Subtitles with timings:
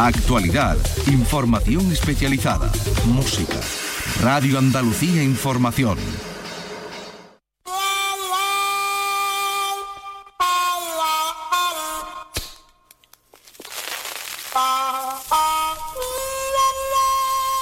[0.00, 0.78] Actualidad,
[1.08, 2.72] información especializada,
[3.04, 3.60] música.
[4.22, 5.98] Radio Andalucía Información.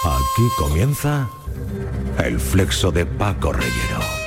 [0.05, 1.29] Aquí comienza
[2.23, 4.18] el flexo de Paco Reyero.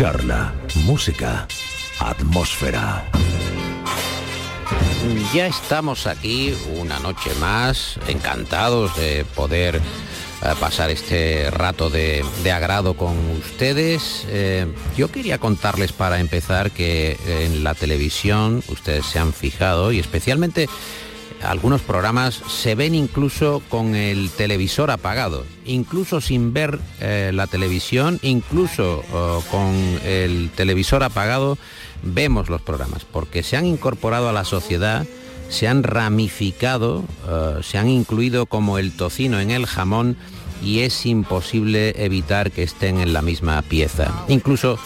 [0.00, 0.54] Charla,
[0.86, 1.46] música,
[1.98, 3.04] atmósfera.
[5.34, 9.80] Ya estamos aquí una noche más, encantados de poder eh,
[10.58, 14.24] pasar este rato de, de agrado con ustedes.
[14.30, 19.98] Eh, yo quería contarles para empezar que en la televisión ustedes se han fijado y
[19.98, 20.66] especialmente
[21.42, 28.18] algunos programas se ven incluso con el televisor apagado, incluso sin ver eh, la televisión,
[28.22, 31.58] incluso eh, con el televisor apagado
[32.02, 35.06] vemos los programas, porque se han incorporado a la sociedad,
[35.48, 40.16] se han ramificado, eh, se han incluido como el tocino en el jamón
[40.62, 44.12] y es imposible evitar que estén en la misma pieza.
[44.28, 44.78] Incluso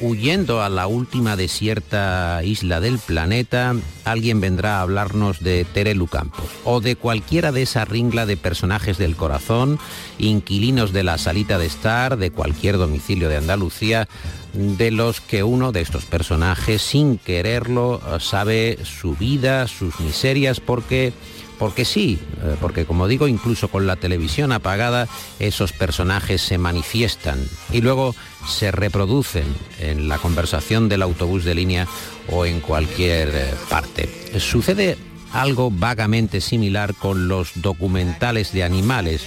[0.00, 6.46] huyendo a la última desierta isla del planeta, alguien vendrá a hablarnos de Terelu Campos
[6.64, 9.78] o de cualquiera de esa ringla de personajes del corazón,
[10.18, 14.08] inquilinos de la salita de estar, de cualquier domicilio de Andalucía,
[14.52, 21.12] de los que uno de estos personajes, sin quererlo, sabe su vida, sus miserias, porque
[21.58, 27.38] porque sí, eh, porque como digo, incluso con la televisión apagada, esos personajes se manifiestan
[27.72, 28.14] y luego
[28.46, 29.44] se reproducen
[29.80, 31.86] en la conversación del autobús de línea
[32.30, 34.08] o en cualquier eh, parte.
[34.38, 34.96] Sucede
[35.32, 39.22] algo vagamente similar con los documentales de animales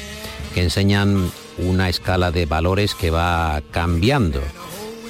[0.53, 4.41] que enseñan una escala de valores que va cambiando.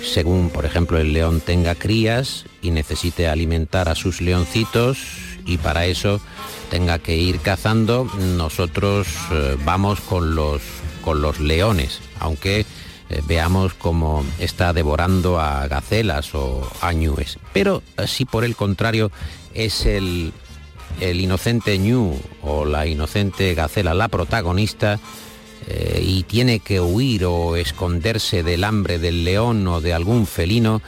[0.03, 4.99] Según, por ejemplo, el león tenga crías y necesite alimentar a sus leoncitos
[5.45, 6.21] y para eso
[6.69, 8.05] tenga que ir cazando,
[8.37, 10.61] nosotros eh, vamos con los,
[11.03, 12.61] con los leones, aunque
[13.09, 16.93] eh, veamos cómo está devorando a gacelas o a.
[17.53, 19.11] Pero eh, si por el contrario
[19.53, 20.31] es el,
[21.01, 24.99] el inocente ñu o la inocente gacela la protagonista,
[26.01, 30.81] y tiene que huir o esconderse del hambre del león o de algún felino,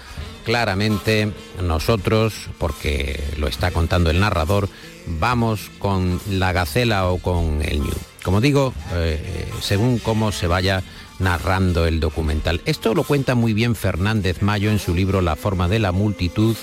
[0.44, 1.31] claramente
[1.62, 4.69] nosotros, porque lo está contando el narrador,
[5.07, 7.94] vamos con la gacela o con el ñu.
[8.24, 10.84] Como digo, eh, según cómo se vaya
[11.19, 12.62] narrando el documental.
[12.66, 16.56] Esto lo cuenta muy bien Fernández Mayo en su libro La forma de la multitud,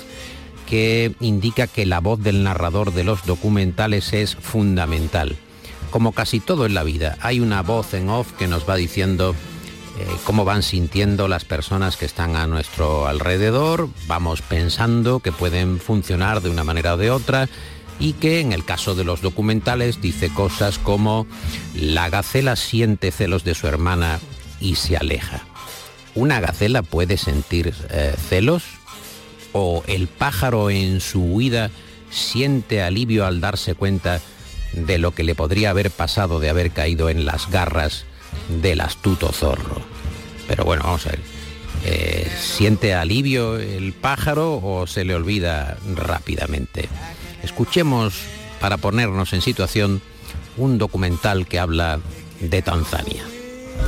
[0.67, 5.35] que indica que la voz del narrador de los documentales es fundamental.
[5.89, 9.33] Como casi todo en la vida, hay una voz en off que nos va diciendo
[10.23, 16.41] cómo van sintiendo las personas que están a nuestro alrededor, vamos pensando que pueden funcionar
[16.41, 17.49] de una manera o de otra
[17.99, 21.27] y que en el caso de los documentales dice cosas como
[21.75, 24.19] la gacela siente celos de su hermana
[24.59, 25.41] y se aleja.
[26.15, 28.63] ¿Una gacela puede sentir eh, celos?
[29.51, 31.71] ¿O el pájaro en su huida
[32.09, 34.21] siente alivio al darse cuenta
[34.73, 38.05] de lo que le podría haber pasado de haber caído en las garras
[38.61, 39.81] del astuto zorro?
[40.47, 41.19] Pero bueno, vamos a ver.
[41.85, 46.89] Eh, ¿Siente alivio el pájaro o se le olvida rápidamente?
[47.43, 48.15] Escuchemos,
[48.59, 50.01] para ponernos en situación,
[50.57, 51.99] un documental que habla
[52.41, 53.23] de Tanzania.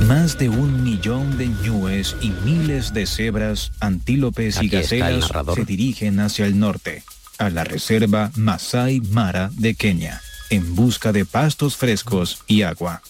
[0.00, 6.18] Más de un millón de ñúes y miles de cebras, antílopes y gacelas se dirigen
[6.18, 7.04] hacia el norte,
[7.38, 10.20] a la reserva Masai Mara de Kenia,
[10.50, 13.02] en busca de pastos frescos y agua.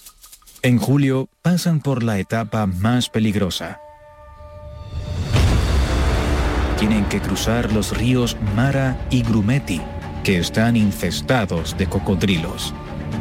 [0.65, 3.81] En julio pasan por la etapa más peligrosa.
[6.79, 9.81] Tienen que cruzar los ríos Mara y Grumeti
[10.23, 12.73] que están infestados de cocodrilos.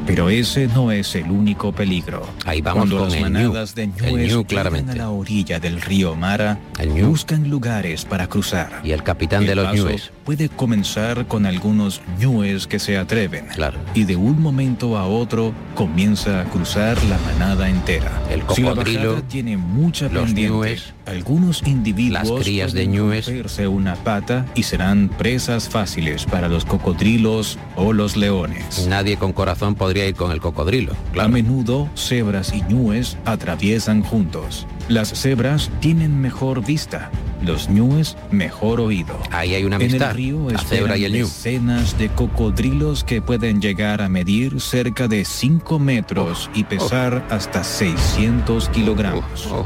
[0.05, 2.25] Pero ese no es el único peligro.
[2.45, 4.91] Ahí vamos Cuando con las el manadas ñu, de el ñues ñu, llegan claramente.
[4.91, 8.81] a la orilla del río Mara, El buscan lugares para cruzar.
[8.83, 10.11] Y el capitán de El los ñues.
[10.25, 13.47] puede comenzar con algunos ñues que se atreven.
[13.47, 13.77] Claro.
[13.93, 18.11] Y de un momento a otro comienza a cruzar la manada entera.
[18.29, 23.29] El Si la cocodrilo, tiene mucha los pendiente, ñues, algunos individuos las crías de ñues.
[23.69, 28.87] una pata y serán presas fáciles para los cocodrilos o los leones.
[28.87, 30.93] Nadie con corazón podría ir con el cocodrilo.
[31.19, 34.65] A menudo, cebras y ñues atraviesan juntos.
[34.87, 37.11] Las cebras tienen mejor vista,
[37.45, 39.17] los ñues mejor oído.
[39.31, 40.15] Ahí hay una En el amistad.
[40.15, 41.19] río La cebra y el ñu.
[41.25, 47.63] decenas de cocodrilos que pueden llegar a medir cerca de 5 metros y pesar hasta
[47.63, 49.47] 600 kilogramos.
[49.47, 49.65] Oh,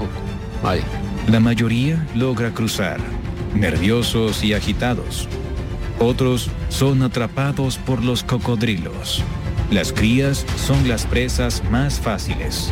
[1.27, 2.99] La mayoría logra cruzar,
[3.55, 5.27] nerviosos y agitados.
[5.99, 9.23] Otros son atrapados por los cocodrilos.
[9.71, 12.71] Las crías son las presas más fáciles.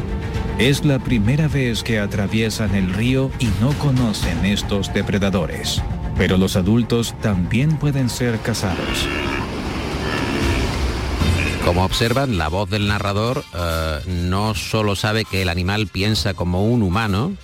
[0.60, 5.82] Es la primera vez que atraviesan el río y no conocen estos depredadores.
[6.16, 9.08] Pero los adultos también pueden ser cazados.
[11.66, 16.66] Como observan, la voz del narrador eh, no solo sabe que el animal piensa como
[16.66, 17.36] un humano,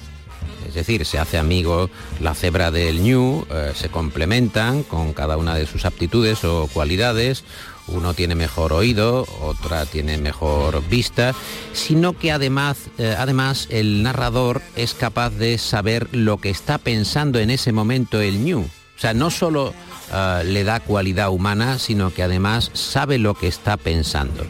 [0.69, 1.89] es decir, se hace amigo
[2.19, 7.44] la cebra del ñu, eh, se complementan con cada una de sus aptitudes o cualidades,
[7.88, 11.33] uno tiene mejor oído, otra tiene mejor vista,
[11.74, 17.39] sino que además, eh, además el narrador es capaz de saber lo que está pensando
[17.39, 18.60] en ese momento el ñu.
[18.60, 19.74] O sea, no solo
[20.13, 24.45] eh, le da cualidad humana, sino que además sabe lo que está pensando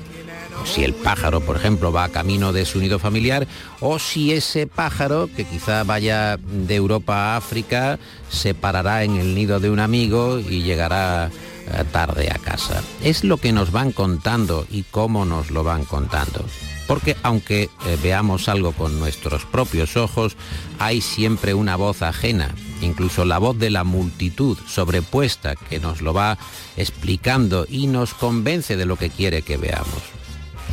[0.65, 3.47] si el pájaro, por ejemplo, va camino de su nido familiar,
[3.79, 9.35] o si ese pájaro, que quizá vaya de Europa a África, se parará en el
[9.35, 12.81] nido de un amigo y llegará eh, tarde a casa.
[13.03, 16.45] Es lo que nos van contando y cómo nos lo van contando.
[16.87, 20.35] Porque aunque eh, veamos algo con nuestros propios ojos,
[20.79, 26.13] hay siempre una voz ajena, incluso la voz de la multitud sobrepuesta que nos lo
[26.13, 26.39] va
[26.77, 30.18] explicando y nos convence de lo que quiere que veamos.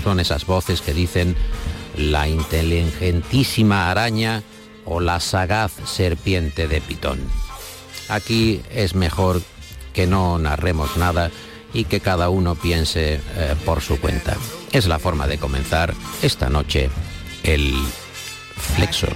[0.06, 1.34] Son esas voces que dicen
[1.96, 4.44] la inteligentísima araña
[4.84, 7.18] o la sagaz serpiente de Pitón.
[8.08, 9.42] Aquí es mejor
[9.92, 11.32] que no narremos nada
[11.74, 14.36] y que cada uno piense eh, por su cuenta.
[14.70, 15.92] Es la forma de comenzar
[16.22, 16.88] esta noche
[17.42, 17.74] el
[18.76, 19.08] flexo.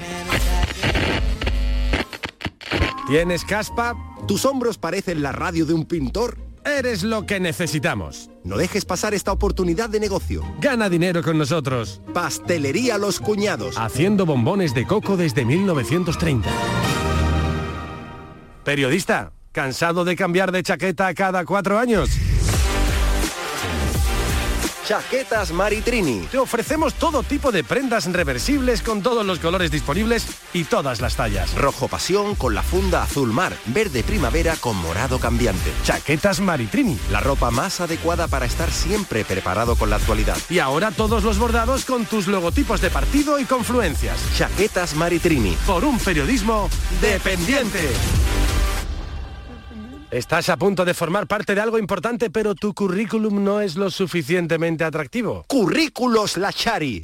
[3.07, 3.95] ¿Tienes caspa?
[4.27, 6.50] ¿Tus hombros parecen la radio de un pintor?
[6.65, 8.31] Eres lo que necesitamos.
[8.45, 10.43] No dejes pasar esta oportunidad de negocio.
[10.61, 12.01] Gana dinero con nosotros.
[12.12, 13.77] Pastelería Los Cuñados.
[13.79, 16.49] Haciendo bombones de coco desde 1930.
[18.65, 22.11] Periodista, ¿Cansado de cambiar de chaqueta cada cuatro años?
[24.91, 26.27] Chaquetas Maritrini.
[26.33, 31.15] Te ofrecemos todo tipo de prendas reversibles con todos los colores disponibles y todas las
[31.15, 31.55] tallas.
[31.55, 35.71] Rojo pasión con la funda azul mar, verde primavera con morado cambiante.
[35.85, 40.37] Chaquetas Maritrini, la ropa más adecuada para estar siempre preparado con la actualidad.
[40.49, 44.19] Y ahora todos los bordados con tus logotipos de partido y confluencias.
[44.37, 46.69] Chaquetas Maritrini, por un periodismo
[47.01, 47.91] dependiente.
[50.11, 53.91] Estás a punto de formar parte de algo importante, pero tu currículum no es lo
[53.91, 55.45] suficientemente atractivo.
[55.47, 57.01] Currículos Lachari.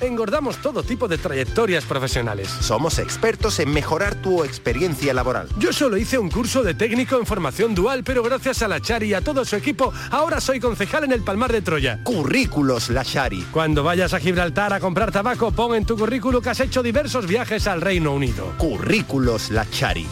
[0.00, 2.48] Engordamos todo tipo de trayectorias profesionales.
[2.48, 5.48] Somos expertos en mejorar tu experiencia laboral.
[5.58, 9.14] Yo solo hice un curso de técnico en formación dual, pero gracias a Lachari y
[9.14, 12.00] a todo su equipo, ahora soy concejal en el Palmar de Troya.
[12.04, 13.42] Currículos Lachari.
[13.50, 17.26] Cuando vayas a Gibraltar a comprar tabaco, pon en tu currículo que has hecho diversos
[17.26, 18.54] viajes al Reino Unido.
[18.56, 20.06] Currículos Lachari.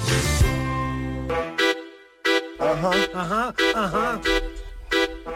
[2.58, 4.20] Ajá, ajá,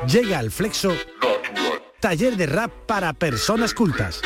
[0.06, 0.92] Llega al Flexo
[2.00, 4.22] Taller de rap para personas cultas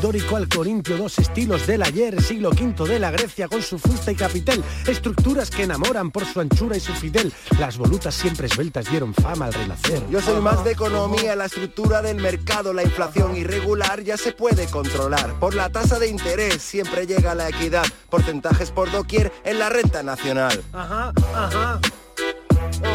[0.00, 4.10] dórico al corintio, dos estilos del ayer, siglo V de la Grecia con su fusta
[4.10, 8.90] y capitel, estructuras que enamoran por su anchura y su fidel, las volutas siempre esbeltas
[8.90, 10.02] dieron fama al renacer.
[10.10, 14.66] Yo soy más de economía, la estructura del mercado, la inflación irregular ya se puede
[14.66, 15.38] controlar.
[15.38, 20.02] Por la tasa de interés siempre llega la equidad, porcentajes por doquier en la renta
[20.02, 20.62] nacional.
[20.72, 21.80] Ajá, ajá.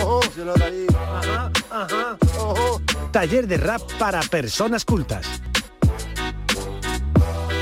[0.02, 0.22] Ojo,
[0.90, 2.18] Ajá, ajá.
[2.40, 2.82] Ojo.
[3.12, 5.28] Taller de rap para personas cultas.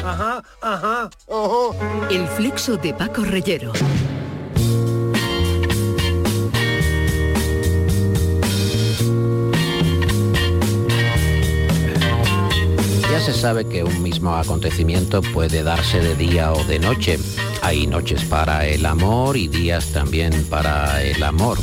[0.03, 1.75] Ajá, ajá, ojo.
[2.11, 3.71] El flexo de Paco Reyero.
[13.09, 17.17] Ya se sabe que un mismo acontecimiento puede darse de día o de noche.
[17.61, 21.57] Hay noches para el amor y días también para el amor.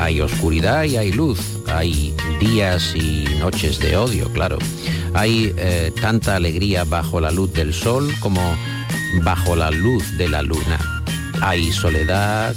[0.00, 1.38] Hay oscuridad y hay luz.
[1.68, 4.58] Hay días y noches de odio, claro.
[5.16, 8.56] Hay eh, tanta alegría bajo la luz del sol como
[9.22, 10.78] bajo la luz de la luna.
[11.40, 12.54] Hay soledad,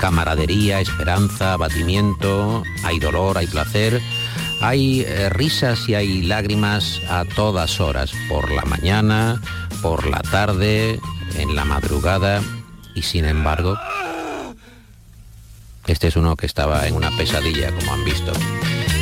[0.00, 4.00] camaradería, esperanza, abatimiento, hay dolor, hay placer,
[4.60, 9.40] hay eh, risas y hay lágrimas a todas horas, por la mañana,
[9.82, 11.00] por la tarde,
[11.36, 12.42] en la madrugada
[12.94, 13.76] y sin embargo,
[15.86, 18.32] este es uno que estaba en una pesadilla, como han visto.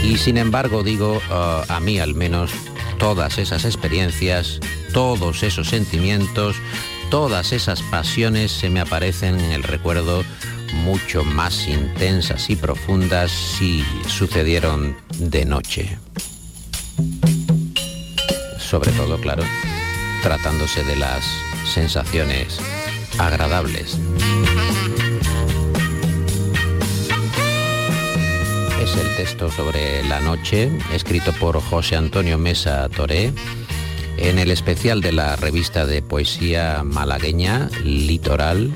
[0.02, 2.50] Y sin embargo, digo, uh, a mí al menos,
[3.02, 4.61] todas esas experiencias,
[4.92, 6.54] todos esos sentimientos,
[7.11, 10.23] todas esas pasiones se me aparecen en el recuerdo
[10.85, 15.99] mucho más intensas y profundas si sucedieron de noche.
[18.61, 19.42] Sobre todo, claro,
[20.23, 21.25] tratándose de las
[21.75, 22.61] sensaciones
[23.18, 23.99] agradables.
[28.83, 33.33] Es el texto sobre la noche, escrito por José Antonio Mesa Toré,
[34.17, 38.73] en el especial de la revista de poesía malagueña Litoral,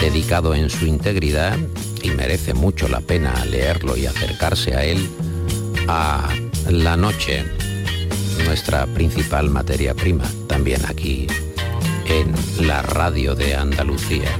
[0.00, 1.58] dedicado en su integridad,
[2.02, 5.08] y merece mucho la pena leerlo y acercarse a él,
[5.88, 6.28] a
[6.70, 7.44] la noche,
[8.44, 11.26] nuestra principal materia prima, también aquí
[12.06, 12.32] en
[12.64, 14.30] la radio de Andalucía.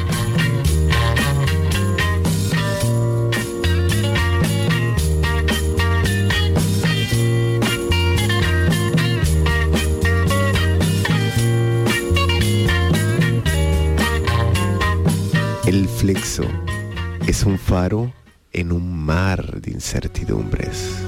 [17.46, 18.12] Un faro
[18.52, 21.04] en un mar de incertidumbres.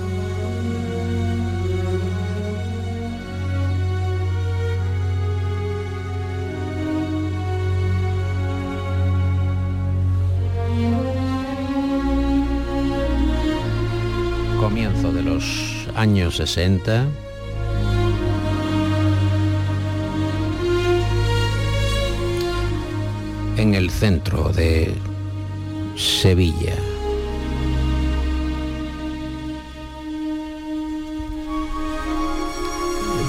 [14.60, 17.06] Comienzo de los años 60
[23.56, 24.94] en el centro de
[25.96, 26.74] Sevilla.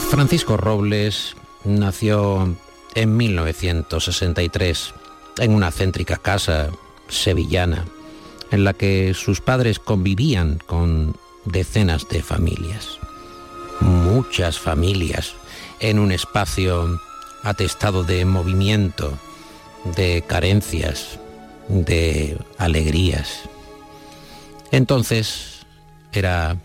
[0.09, 2.55] Francisco Robles nació
[2.95, 4.93] en 1963
[5.39, 6.69] en una céntrica casa
[7.07, 7.85] sevillana
[8.51, 12.99] en la que sus padres convivían con decenas de familias.
[13.79, 15.35] Muchas familias
[15.79, 16.99] en un espacio
[17.43, 19.17] atestado de movimiento,
[19.95, 21.19] de carencias,
[21.67, 23.41] de alegrías.
[24.71, 25.65] Entonces
[26.11, 26.57] era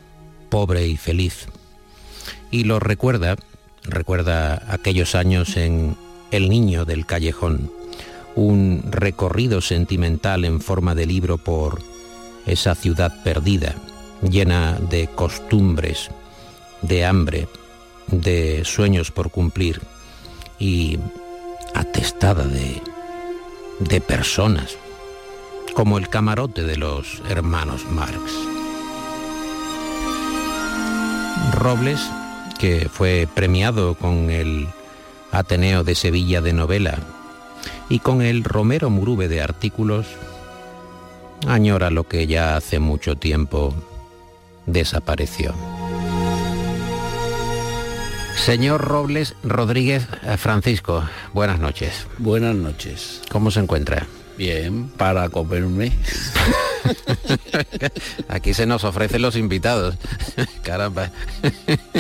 [0.51, 1.47] pobre y feliz.
[2.51, 3.37] Y lo recuerda,
[3.85, 5.97] recuerda aquellos años en
[6.31, 7.71] El Niño del Callejón,
[8.35, 11.83] un recorrido sentimental en forma de libro por
[12.47, 13.75] esa ciudad perdida,
[14.23, 16.11] llena de costumbres,
[16.83, 17.49] de hambre,
[18.09, 19.81] de sueños por cumplir
[20.59, 20.99] y
[21.75, 22.83] atestada de
[23.89, 24.77] de personas,
[25.75, 28.33] como el camarote de los hermanos Marx.
[31.53, 32.01] Robles,
[32.59, 34.69] que fue premiado con el
[35.31, 36.99] Ateneo de Sevilla de novela
[37.89, 40.07] y con el Romero Murube de artículos,
[41.47, 43.75] añora lo que ya hace mucho tiempo
[44.67, 45.55] desapareció.
[48.37, 52.07] Señor Robles Rodríguez eh, Francisco, buenas noches.
[52.19, 53.23] Buenas noches.
[53.31, 54.07] ¿Cómo se encuentra?
[54.37, 55.93] Bien, para comerme.
[58.29, 59.97] Aquí se nos ofrecen los invitados.
[60.63, 61.11] Caramba.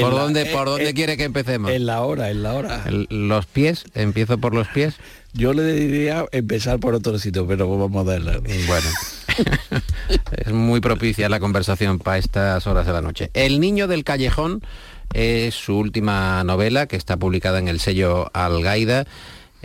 [0.00, 1.70] ¿Por dónde, por dónde quiere que empecemos?
[1.70, 2.84] En la hora, en la hora.
[3.10, 3.84] ¿Los pies?
[3.94, 4.94] ¿Empiezo por los pies?
[5.32, 8.38] Yo le diría empezar por otro sitio, pero vamos a darle.
[8.66, 8.88] Bueno.
[10.32, 13.30] es muy propicia la conversación para estas horas de la noche.
[13.34, 14.62] El niño del callejón
[15.12, 19.06] es su última novela que está publicada en el sello Algaida.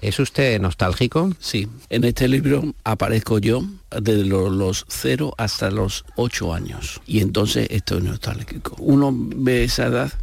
[0.02, 1.32] ¿Es usted nostálgico?
[1.40, 7.68] Sí, en este libro aparezco yo desde los 0 hasta los 8 años y entonces
[7.70, 8.76] estoy nostálgico.
[8.80, 10.14] Uno ve esa edad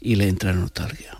[0.00, 1.18] y le entra nostalgia.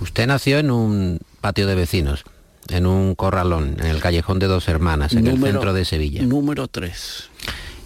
[0.00, 2.24] Usted nació en un patio de vecinos,
[2.68, 6.22] en un corralón, en el callejón de dos hermanas, en el centro de Sevilla.
[6.22, 7.30] Número 3.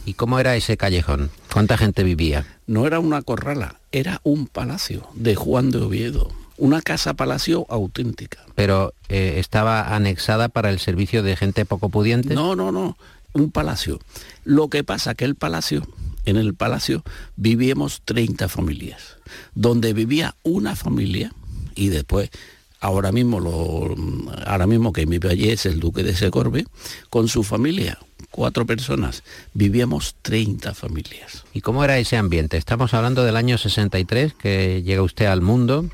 [0.07, 1.31] ¿Y cómo era ese callejón?
[1.53, 2.45] ¿Cuánta gente vivía?
[2.67, 6.31] No era una corrala, era un palacio de Juan de Oviedo.
[6.57, 8.39] Una casa palacio auténtica.
[8.55, 12.35] Pero eh, estaba anexada para el servicio de gente poco pudiente.
[12.35, 12.97] No, no, no.
[13.33, 14.01] Un palacio.
[14.45, 15.83] Lo que pasa que el palacio,
[16.25, 17.03] en el palacio
[17.37, 19.17] vivíamos 30 familias.
[19.55, 21.33] Donde vivía una familia
[21.75, 22.31] y después
[22.81, 23.95] ahora mismo lo,
[24.47, 26.67] ahora mismo que vive allí es el duque de Secorbe
[27.11, 27.99] con su familia
[28.35, 31.45] cuatro personas, vivíamos 30 familias.
[31.53, 32.57] ¿Y cómo era ese ambiente?
[32.57, 35.89] Estamos hablando del año 63, que llega usted al mundo.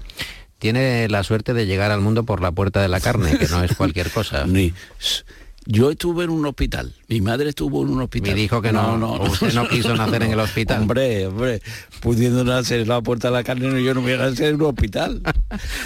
[0.60, 3.64] Tiene la suerte de llegar al mundo por la puerta de la carne, que no
[3.64, 4.46] es cualquier cosa.
[4.46, 4.72] Ni,
[5.66, 8.34] yo estuve en un hospital, mi madre estuvo en un hospital.
[8.34, 10.82] Me dijo que no, no, no usted no quiso nacer en el hospital.
[10.82, 11.62] hombre, hombre,
[12.00, 14.68] pudiendo nacer en la puerta de la carne, yo no voy a nacer en un
[14.68, 15.22] hospital.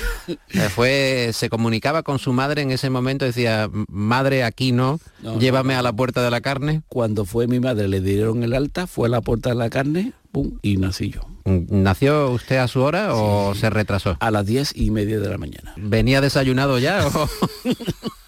[0.75, 5.01] Fue, se comunicaba con su madre en ese momento, decía, madre, aquí no,
[5.39, 6.83] llévame a la puerta de la carne.
[6.89, 10.13] Cuando fue mi madre, le dieron el alta, fue a la puerta de la carne,
[10.33, 11.23] pum, y nací yo.
[11.45, 14.17] ¿Nació usted a su hora o se retrasó?
[14.21, 15.75] A las diez y media de la mañana.
[15.77, 17.29] ¿Venía desayunado ya o...?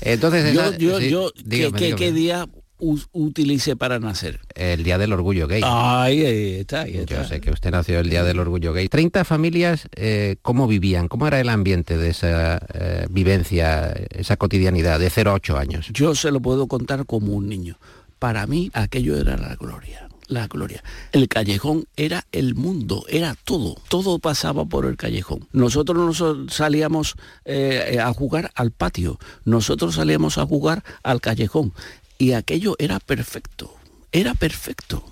[0.00, 2.46] Entonces, yo, ¿qué, día
[2.78, 4.40] utilicé para nacer?
[4.54, 5.62] El Día del Orgullo Gay.
[5.64, 6.22] Ahí,
[6.60, 8.88] está, Yo sé que usted nació el Día del Orgullo Gay.
[8.88, 11.08] 30 familias, eh, ¿cómo vivían?
[11.08, 15.88] ¿Cómo era el ambiente de esa eh, vivencia, esa cotidianidad de 0 a 8 años?
[15.92, 17.78] Yo se lo puedo contar como un niño.
[18.18, 20.84] Para mí aquello era la gloria la gloria.
[21.12, 25.48] El callejón era el mundo, era todo, todo pasaba por el callejón.
[25.52, 31.72] Nosotros nos salíamos eh, a jugar al patio, nosotros salíamos a jugar al callejón
[32.18, 33.74] y aquello era perfecto,
[34.12, 35.04] era perfecto.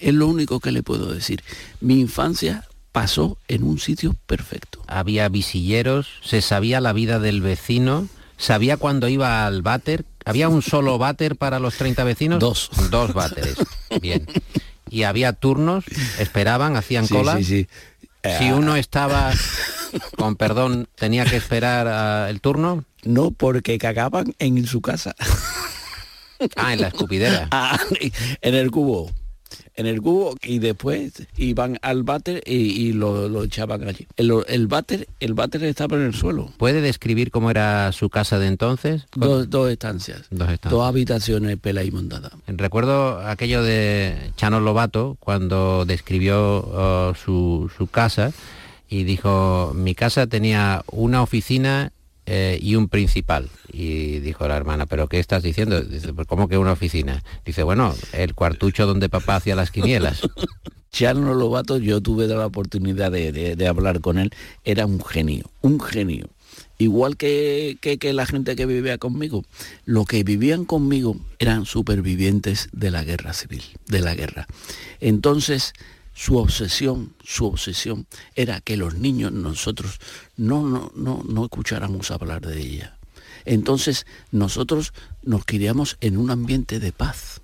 [0.00, 1.42] Es lo único que le puedo decir.
[1.80, 4.82] Mi infancia pasó en un sitio perfecto.
[4.86, 10.04] Había visilleros, se sabía la vida del vecino, sabía cuando iba al váter.
[10.26, 12.40] ¿Había un solo váter para los 30 vecinos?
[12.40, 12.68] Dos.
[12.90, 13.54] Dos váteres.
[14.02, 14.26] Bien.
[14.90, 15.84] Y había turnos,
[16.18, 17.36] esperaban, hacían cola.
[17.36, 17.68] Sí, sí.
[18.38, 19.32] Si uno estaba,
[20.16, 22.84] con perdón, tenía que esperar el turno.
[23.04, 25.14] No, porque cagaban en su casa.
[26.56, 27.48] Ah, en la escupidera.
[27.50, 27.78] Ah,
[28.40, 29.10] en el cubo.
[29.76, 34.06] En el cubo y después iban al váter y, lo, echaban allí.
[34.16, 36.50] El, el váter el váter estaba en el suelo.
[36.56, 39.06] ¿Puede describir cómo era su casa de entonces?
[39.14, 40.22] Dos, dos estancias.
[40.30, 40.70] Dos estancias.
[40.70, 42.30] Dos habitaciones pela y montada.
[42.46, 48.32] Recuerdo aquello de Chano Lobato cuando describió oh, su, su casa
[48.88, 51.92] y dijo, mi casa tenía una oficina
[52.26, 53.48] eh, y un principal.
[53.72, 55.80] Y dijo la hermana, ¿pero qué estás diciendo?
[55.80, 57.22] Dice, pues ¿cómo que una oficina?
[57.44, 60.20] Dice, bueno, el cuartucho donde papá hacía las quinielas.
[60.90, 64.30] Charlo Lobato, yo tuve la oportunidad de, hablar con él,
[64.64, 66.28] era un genio, un genio.
[66.78, 69.44] Igual que, que, que, la gente que vivía conmigo.
[69.84, 74.46] Lo que vivían conmigo eran supervivientes de la guerra civil, de la guerra.
[75.00, 75.74] Entonces,
[76.16, 80.00] su obsesión, su obsesión era que los niños nosotros
[80.38, 82.96] no, no, no, no escucháramos hablar de ella.
[83.44, 87.42] Entonces nosotros nos criamos en un ambiente de paz,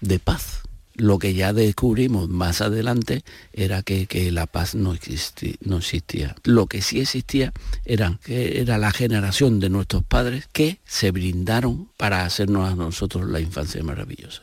[0.00, 0.60] de paz.
[0.94, 4.94] Lo que ya descubrimos más adelante era que, la paz no,
[5.64, 6.36] no existía.
[6.44, 7.52] Lo que sí existía
[7.84, 13.28] era, que era la generación de nuestros padres que se brindaron para hacernos a nosotros
[13.28, 14.42] la infancia maravillosa.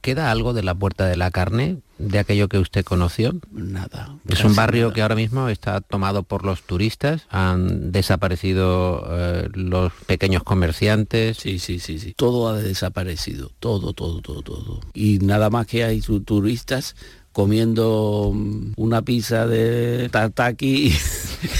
[0.00, 3.34] ¿Queda algo de la Puerta de la Carne, de aquello que usted conoció?
[3.52, 4.16] Nada.
[4.28, 9.92] Es un barrio que ahora mismo está tomado por los turistas, han desaparecido eh, los
[10.06, 11.38] pequeños comerciantes.
[11.38, 12.14] Sí, sí, sí, sí.
[12.14, 14.80] Todo ha desaparecido, todo, todo, todo, todo.
[14.92, 16.96] Y nada más que hay turistas
[17.34, 20.94] comiendo mm, una pizza de tataki.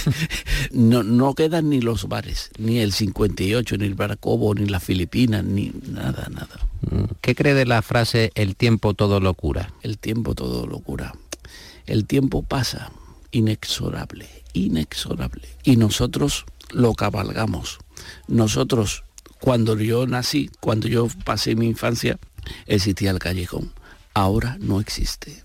[0.72, 5.44] no, no quedan ni los bares, ni el 58, ni el Baracobo, ni las Filipinas,
[5.44, 6.60] ni nada, nada.
[7.20, 9.72] ¿Qué cree de la frase el tiempo todo locura?
[9.82, 11.12] El tiempo todo locura.
[11.86, 12.92] El tiempo pasa
[13.32, 15.48] inexorable, inexorable.
[15.64, 17.78] Y nosotros lo cabalgamos.
[18.28, 19.02] Nosotros,
[19.40, 22.16] cuando yo nací, cuando yo pasé mi infancia,
[22.66, 23.72] existía el callejón.
[24.14, 25.42] Ahora no existe.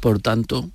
[0.00, 0.70] Por tanto,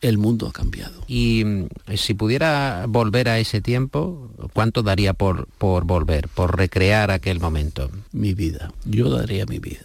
[0.00, 1.04] el mundo ha cambiado.
[1.06, 7.10] Y mm, si pudiera volver a ese tiempo, ¿cuánto daría por, por volver, por recrear
[7.10, 7.90] aquel momento?
[8.12, 9.80] Mi vida, yo daría mi vida.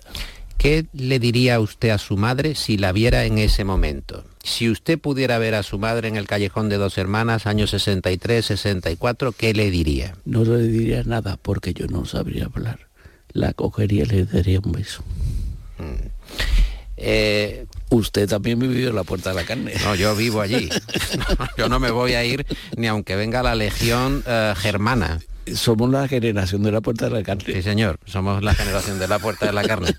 [0.58, 4.24] ¿Qué le diría usted a su madre si la viera en ese momento?
[4.44, 8.46] Si usted pudiera ver a su madre en el callejón de dos hermanas, años 63,
[8.46, 10.16] 64, ¿qué le diría?
[10.24, 12.88] No le diría nada porque yo no sabría hablar.
[13.34, 15.04] La cogería y le daría un beso.
[15.80, 16.08] Mm.
[17.04, 19.74] Eh, Usted también vivió en la Puerta de la Carne.
[19.84, 20.68] No, yo vivo allí.
[21.58, 22.44] yo no me voy a ir
[22.76, 25.20] ni aunque venga la Legión eh, Germana.
[25.54, 27.44] Somos la generación de la Puerta de la Carne.
[27.46, 29.94] Sí, señor, somos la generación de la Puerta de la Carne.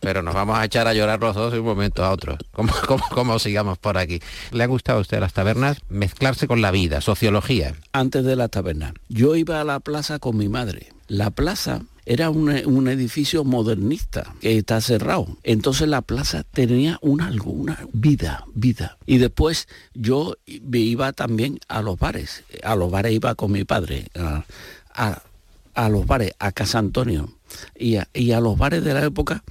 [0.00, 2.36] Pero nos vamos a echar a llorar los dos de un momento a otro.
[2.52, 2.70] ¿Cómo,
[3.10, 4.20] cómo sigamos por aquí?
[4.50, 5.78] ¿Le han gustado a usted las tabernas?
[5.88, 7.74] Mezclarse con la vida, sociología.
[7.92, 8.92] Antes de las tabernas.
[9.08, 10.92] Yo iba a la plaza con mi madre.
[11.06, 15.36] La plaza era un, edificio modernista que está cerrado.
[15.42, 18.96] Entonces la plaza tenía una, alguna vida, vida.
[19.04, 22.44] Y después yo iba también a los bares.
[22.62, 24.08] A los bares iba con mi padre.
[24.14, 27.30] A, los bares, a Casa Antonio.
[27.78, 29.44] Y a, los bares de la época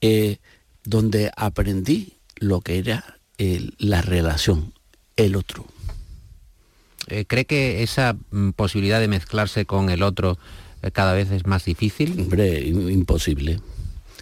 [0.00, 0.38] eh,
[0.84, 4.72] donde aprendí lo que era la relación,
[5.16, 5.66] el otro.
[7.08, 10.38] Eh, ¿Cree que esa mm, posibilidad de mezclarse con el otro
[10.92, 12.12] cada vez es más difícil?
[12.18, 13.60] Hombre, imposible,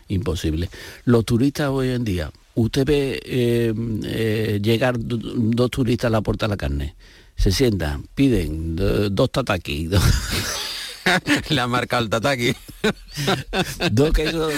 [0.09, 0.69] imposible.
[1.05, 6.47] Los turistas hoy en día, usted ve eh, eh, llegar dos turistas a la puerta
[6.47, 6.95] de la carne,
[7.37, 10.66] se sientan, piden dos tatakis, Le
[11.59, 12.55] ha marcado el tataki.
[13.93, 14.53] Dos quesos,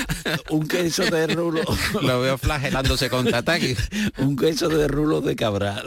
[0.50, 1.62] un queso de rulo.
[2.02, 3.76] Lo veo flagelándose con tataki.
[4.18, 5.82] un queso de rulo de cabra.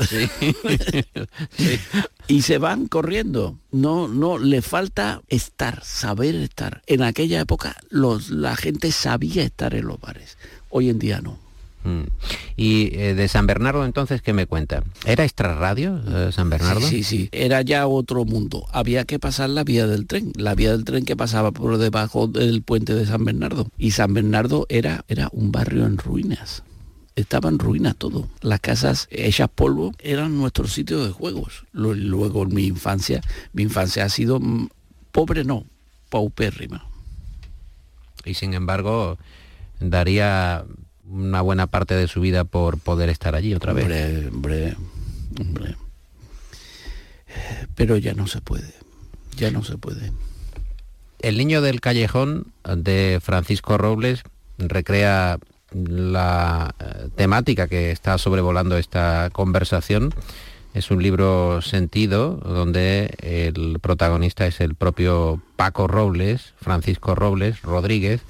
[2.27, 3.57] Y se van corriendo.
[3.71, 6.81] No, no, le falta estar, saber estar.
[6.87, 10.37] En aquella época los, la gente sabía estar en los bares.
[10.69, 11.50] Hoy en día no.
[11.83, 12.03] Mm.
[12.55, 14.83] Y eh, de San Bernardo entonces, ¿qué me cuenta?
[15.05, 16.81] ¿Era extrarradio eh, San Bernardo?
[16.81, 18.65] Sí, sí, era ya otro mundo.
[18.71, 22.27] Había que pasar la vía del tren, la vía del tren que pasaba por debajo
[22.27, 23.67] del puente de San Bernardo.
[23.77, 26.63] Y San Bernardo era, era un barrio en ruinas.
[27.15, 28.29] Estaba en ruinas todo.
[28.41, 31.65] Las casas hechas polvo eran nuestro sitio de juegos.
[31.73, 33.21] Luego mi infancia,
[33.53, 34.69] mi infancia ha sido mm,
[35.11, 35.65] pobre no,
[36.09, 36.85] paupérrima.
[38.23, 39.17] Y sin embargo,
[39.79, 40.63] daría
[41.11, 43.85] una buena parte de su vida por poder estar allí otra vez.
[43.85, 44.75] Hombre, hombre,
[45.39, 45.75] hombre.
[47.75, 48.73] Pero ya no se puede,
[49.35, 50.11] ya no se puede.
[51.19, 54.23] El niño del callejón de Francisco Robles
[54.57, 55.37] recrea
[55.73, 60.13] la eh, temática que está sobrevolando esta conversación.
[60.73, 68.21] Es un libro sentido donde el protagonista es el propio Paco Robles, Francisco Robles Rodríguez,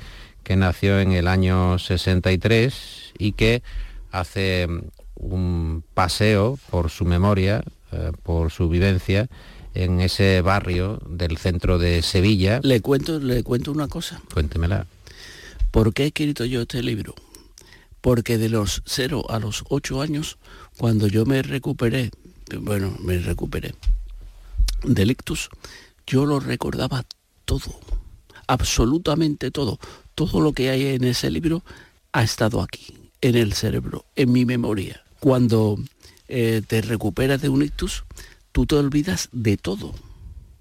[0.44, 3.64] que nació en el año 63 y que
[4.12, 4.68] hace
[5.16, 9.30] un paseo por su memoria, eh, por su vivencia
[9.74, 12.60] en ese barrio del centro de Sevilla.
[12.64, 14.22] Le cuento, le cuento una cosa.
[14.34, 14.86] Cuéntemela.
[15.72, 17.16] ¿Por qué he escrito yo este libro?
[18.02, 20.38] Porque de los 0 a los 8 años,
[20.78, 22.12] cuando yo me recuperé,
[22.60, 23.74] bueno, me recuperé
[24.84, 25.50] del ictus,
[26.08, 27.06] yo lo recordaba
[27.46, 27.80] todo,
[28.48, 29.80] absolutamente todo
[30.16, 31.64] todo lo que hay en ese libro
[32.12, 35.04] ha estado aquí, en el cerebro, en mi memoria.
[35.20, 35.78] Cuando
[36.28, 38.04] eh, te recuperas de un ictus,
[38.52, 39.94] tú te olvidas de todo,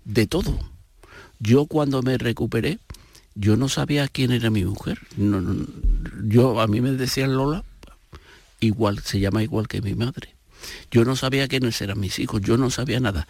[0.04, 0.58] de todo.
[1.38, 2.78] Yo cuando me recuperé,
[3.34, 4.98] yo no sabía quién era mi mujer.
[6.24, 7.64] yo a mí me decían Lola,
[8.60, 10.34] igual se llama igual que mi madre.
[10.90, 13.26] Yo no sabía quiénes eran mis hijos, yo no sabía nada,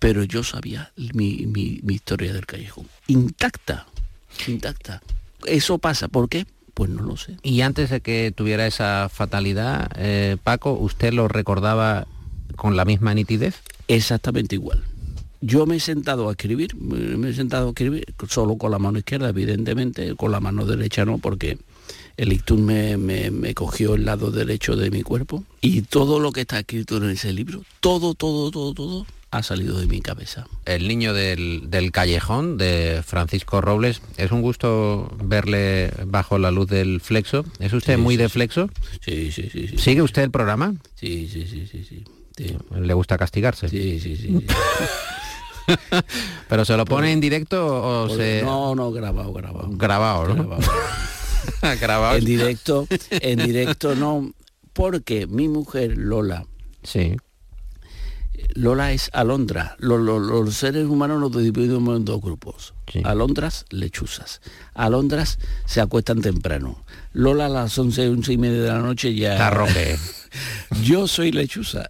[0.00, 3.86] pero yo sabía mi historia del callejón, intacta,
[4.48, 5.00] intacta
[5.46, 6.08] eso pasa.
[6.08, 6.46] ¿Por qué?
[6.74, 7.36] Pues no lo sé.
[7.42, 12.06] Y antes de que tuviera esa fatalidad, eh, Paco, ¿usted lo recordaba
[12.56, 13.62] con la misma nitidez?
[13.88, 14.82] Exactamente igual.
[15.40, 18.98] Yo me he sentado a escribir, me he sentado a escribir solo con la mano
[18.98, 21.58] izquierda, evidentemente, con la mano derecha no, porque
[22.16, 25.44] el ictus me, me, cogió el lado derecho de mi cuerpo.
[25.60, 29.78] Y todo lo que está escrito en ese libro, todo, todo, todo, todo, ha salido
[29.78, 30.46] de mi cabeza.
[30.66, 37.00] El niño del, callejón de Francisco Robles, es un gusto verle bajo la luz del
[37.00, 37.44] flexo.
[37.58, 38.68] ¿Es usted muy de flexo?
[39.00, 40.74] Sí, sí, sí, ¿Sigue usted el programa?
[40.96, 42.04] Sí, sí, sí, sí, sí.
[42.78, 43.70] ¿Le gusta castigarse?
[43.70, 44.46] Sí, sí, sí.
[46.48, 48.42] ¿Pero se lo pone en directo o se...?
[48.42, 49.68] No, no, grabado, grabado.
[49.70, 50.58] Grabado, ¿no?
[51.80, 52.18] Grabado.
[52.18, 54.34] En directo, en directo no,
[54.74, 56.44] porque mi mujer Lola...
[56.82, 57.16] Sí
[58.54, 59.76] Lola es alondra.
[59.78, 62.74] Los, seres humanos nos dividimos en dos grupos.
[63.04, 64.40] Alondras, lechuzas.
[64.74, 66.84] Alondras se acuestan temprano.
[67.12, 69.46] Lola a las 11, 11 y media de la noche ya...
[69.46, 69.98] Arroje.
[70.82, 71.88] yo soy lechuza.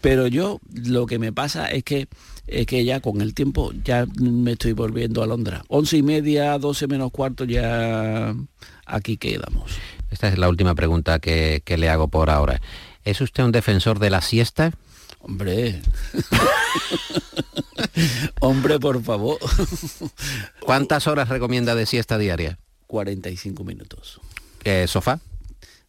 [0.00, 2.08] Pero yo lo que me pasa es que
[2.48, 5.64] es que ya con el tiempo ya me estoy volviendo alondra.
[5.68, 8.34] 11 y media, 12 menos cuarto ya
[8.84, 9.72] aquí quedamos.
[10.10, 12.60] Esta es la última pregunta que, que le hago por ahora.
[13.04, 14.72] ¿Es usted un defensor de la siesta?
[15.22, 15.80] Hombre.
[18.40, 19.38] Hombre, por favor.
[20.60, 22.58] ¿Cuántas horas recomienda de siesta diaria?
[22.88, 24.20] 45 minutos.
[24.64, 25.20] ¿Eh, ¿Sofá?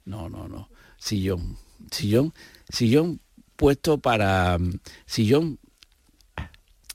[0.06, 0.70] No, no, no.
[0.98, 1.58] Sillón.
[1.92, 2.34] Sillón.
[2.70, 3.20] Sillón
[3.56, 4.60] puesto para...
[5.06, 5.60] Sillón...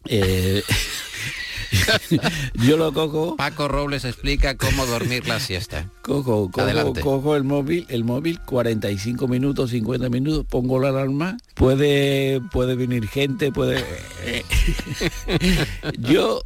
[0.05, 0.63] Eh,
[2.55, 3.37] yo lo cojo.
[3.37, 5.87] Paco Robles explica cómo dormir la siesta.
[6.03, 12.41] Cojo, cojo, cojo el móvil, el móvil, 45 minutos, 50 minutos, pongo la alarma, puede,
[12.53, 13.85] puede venir gente, puede.
[15.99, 16.43] yo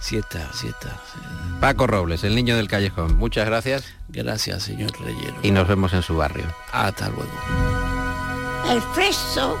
[0.00, 1.00] siesta, siesta.
[1.60, 3.16] Paco Robles, el niño del callejón.
[3.16, 3.84] Muchas gracias.
[4.08, 5.36] Gracias, señor Reyero.
[5.42, 6.46] Y nos vemos en su barrio.
[6.72, 7.30] Hasta luego.
[8.70, 9.56] El freso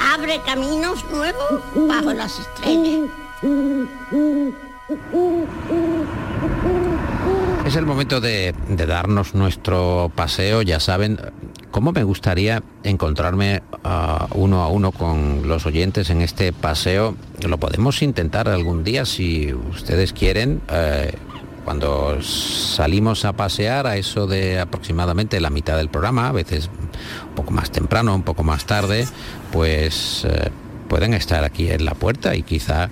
[0.00, 3.10] abre caminos nuevos bajo las estrellas.
[7.66, 11.20] Es el momento de, darnos nuestro paseo, ya saben,
[11.70, 13.62] cómo me gustaría encontrarme
[14.34, 17.14] uno a uno con los oyentes en este paseo.
[17.46, 20.60] Lo podemos intentar algún día si ustedes quieren.
[20.70, 21.12] Eh,
[21.64, 26.70] cuando salimos a pasear a eso de aproximadamente la mitad del programa, a veces
[27.28, 29.06] un poco más temprano, un poco más tarde,
[29.52, 30.50] pues eh,
[30.88, 32.88] pueden estar aquí en la puerta y quizá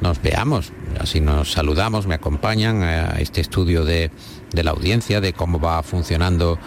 [0.00, 4.10] nos veamos, así nos saludamos, me acompañan a este estudio de,
[4.52, 6.58] de la audiencia, de cómo va funcionando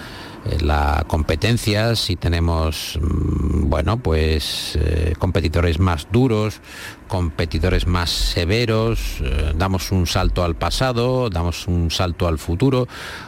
[0.45, 6.59] eh, la competencia, si tenemos, mm, bueno, pues eh, competidores más duros,
[7.07, 12.87] competidores más severos, eh, damos un salto al pasado, damos un salto al futuro.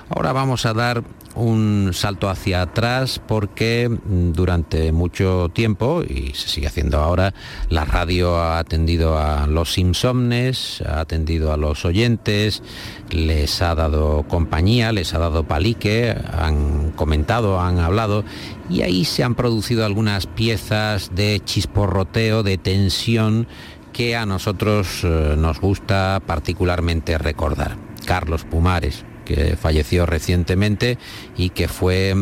[0.10, 1.04] Ahora vamos a dar
[1.36, 7.34] un salto hacia atrás porque mm, durante mucho tiempo, y se sigue haciendo ahora,
[7.70, 12.64] la radio ha atendido a los insomnes, ha atendido a los oyentes,
[13.10, 18.24] les ha dado compañía, les ha dado palique, han comentado, han hablado
[18.70, 23.48] y ahí se han producido algunas piezas de chisporroteo, de tensión
[23.92, 27.78] que a nosotros eh, nos gusta particularmente recordar.
[28.06, 30.98] Carlos Pumares, que falleció recientemente
[31.36, 32.16] y que fue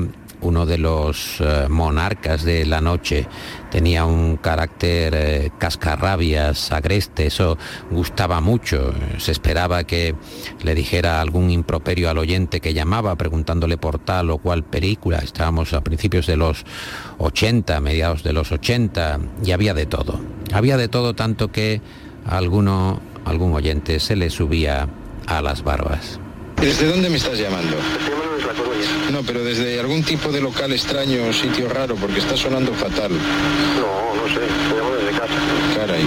[0.44, 3.28] uno de los eh, monarcas de la noche.
[3.72, 7.58] Tenía un carácter eh, cascarrabias, agreste, eso
[7.90, 8.94] gustaba mucho.
[9.18, 10.16] Se esperaba que
[10.64, 15.20] le dijera algún improperio al oyente que llamaba preguntándole por tal o cual película.
[15.20, 16.66] Estábamos a principios de los
[17.18, 20.20] 80, mediados de los 80, y había de todo.
[20.52, 21.82] Había de todo tanto que
[22.26, 24.88] a algún oyente se le subía
[25.26, 26.20] a las barbas.
[26.64, 27.76] ¿Desde dónde me estás llamando?
[29.12, 33.12] No, pero desde algún tipo de local extraño o sitio raro, porque está sonando fatal.
[33.12, 35.34] No, no sé, te llamo desde casa.
[35.76, 36.06] Caray.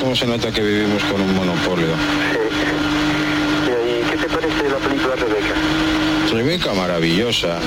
[0.00, 1.86] ¿Cómo se nota que vivimos con un monopolio?
[1.86, 3.70] Sí.
[3.70, 5.54] ¿Y qué te parece la película Rebeca?
[6.34, 7.60] Rebeca maravillosa.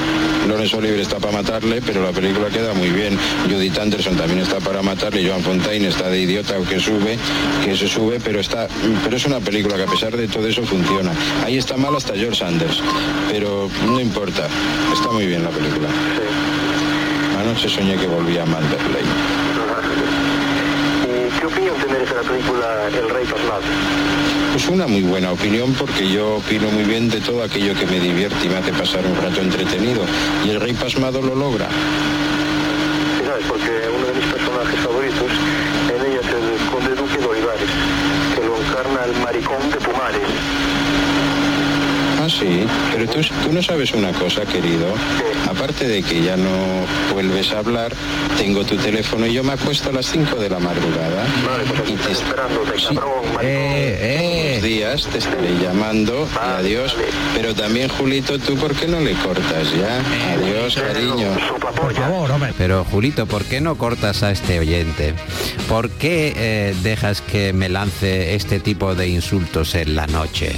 [0.46, 3.18] Lorenzo Oliver está para matarle, pero la película queda muy bien.
[3.50, 7.18] Judith Anderson también está para matarle, Joan Fontaine está de idiota que sube,
[7.64, 8.68] que se sube, pero está,
[9.06, 11.14] pero es una película que a pesar de todo eso funciona.
[11.46, 12.82] Ahí está mal hasta George Sanders,
[13.32, 14.50] pero no importa,
[14.94, 15.88] está muy bien la película.
[17.40, 20.17] Anoche soñé que volvía a Manderley.
[21.38, 23.62] ¿Y qué opinión te merece la película El Rey Pasmado?
[24.56, 28.00] Es una muy buena opinión porque yo opino muy bien de todo aquello que me
[28.00, 30.02] divierte y me hace pasar un rato entretenido.
[30.44, 31.68] Y el rey pasmado lo logra.
[33.20, 33.46] Sí, ¿sabes?
[33.48, 35.32] Porque uno de mis personajes favoritos
[35.94, 37.70] en ella es el conde duque de Olivares,
[38.34, 40.77] que lo encarna el maricón de Pumares.
[42.28, 44.88] Ah, sí, pero tú, tú no sabes una cosa, querido.
[45.50, 46.50] Aparte de que ya no
[47.14, 47.94] vuelves a hablar,
[48.38, 51.26] tengo tu teléfono y yo me acuesto a las 5 de la madrugada.
[51.50, 52.96] Vale, pues aquí y te estoy esperándote, Sí.
[52.96, 53.14] cabrón.
[53.42, 56.28] Eh, Unos días te estaré llamando.
[56.36, 56.94] Vale, adiós.
[56.96, 57.08] vale.
[57.34, 60.02] Pero también, Julito, ¿tú por qué no le cortas ya?
[60.34, 61.30] Adiós, cariño.
[61.48, 62.52] Sopapolla.
[62.58, 65.14] Pero Julito, ¿por qué no cortas a este oyente?
[65.70, 70.52] ¿Por qué eh, dejas que me lance este tipo de insultos en la noche?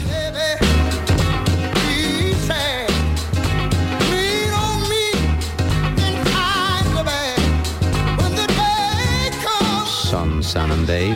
[10.53, 11.15] Dave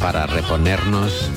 [0.00, 1.30] para reponernos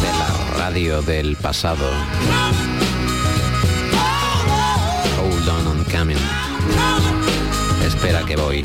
[0.00, 1.88] de la radio del pasado.
[5.20, 6.18] Hold on, I'm coming.
[7.86, 8.64] Espera que voy.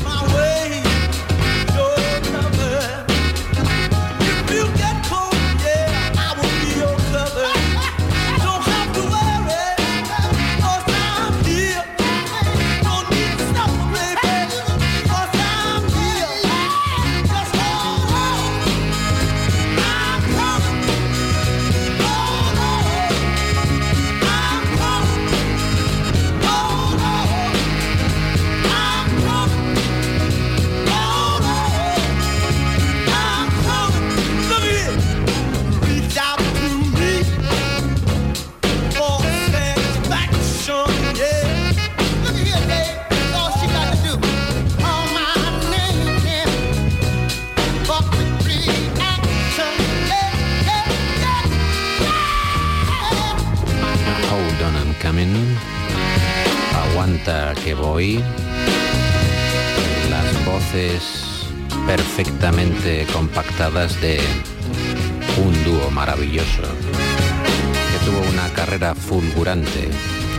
[69.44, 69.88] Carrera fulgurante.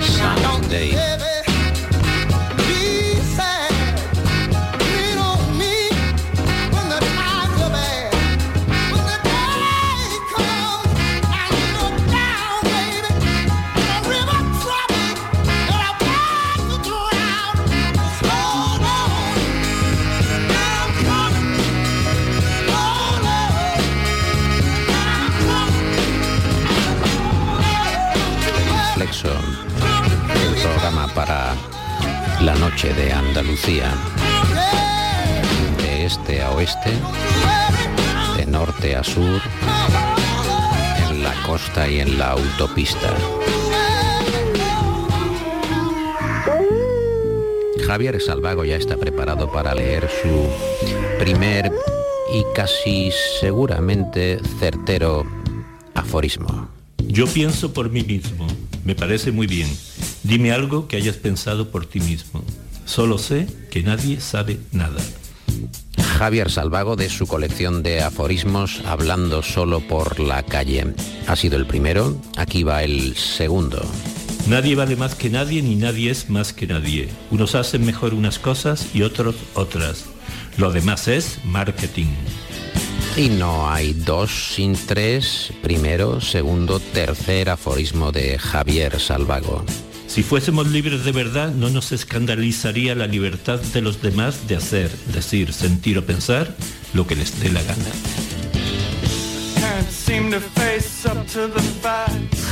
[0.01, 1.14] Sam
[41.99, 43.13] en la autopista.
[47.85, 50.49] Javier Salvago ya está preparado para leer su
[51.19, 51.71] primer
[52.33, 55.25] y casi seguramente certero
[55.93, 56.69] aforismo.
[56.97, 58.47] Yo pienso por mí mismo,
[58.83, 59.69] me parece muy bien.
[60.23, 62.43] Dime algo que hayas pensado por ti mismo.
[62.85, 65.01] Solo sé que nadie sabe nada.
[66.17, 70.93] Javier Salvago de su colección de aforismos Hablando solo por la calle.
[71.27, 73.85] Ha sido el primero, aquí va el segundo.
[74.47, 77.09] Nadie vale más que nadie ni nadie es más que nadie.
[77.31, 80.05] Unos hacen mejor unas cosas y otros otras.
[80.57, 82.13] Lo demás es marketing.
[83.17, 89.65] Y no hay dos sin tres, primero, segundo, tercer aforismo de Javier Salvago.
[90.15, 94.89] Si fuésemos libres de verdad, no nos escandalizaría la libertad de los demás de hacer,
[95.13, 96.55] decir, sentir o pensar
[96.93, 97.83] lo que les dé la gana.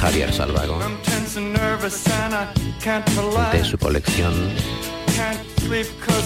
[0.02, 0.78] Javier Salvago,
[3.54, 4.34] de su colección.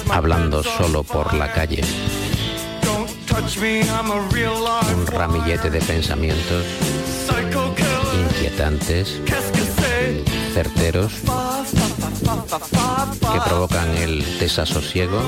[0.10, 1.84] Hablando solo por la calle.
[4.95, 6.65] Un ramillete de pensamientos
[8.15, 9.21] inquietantes,
[10.58, 11.12] certeros,
[13.32, 15.22] que provocan el desasosiego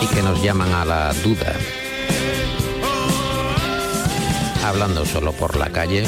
[0.00, 1.52] y que nos llaman a la duda
[4.64, 6.04] hablando solo por la calle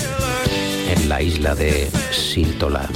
[0.88, 2.88] en la isla de Siltola.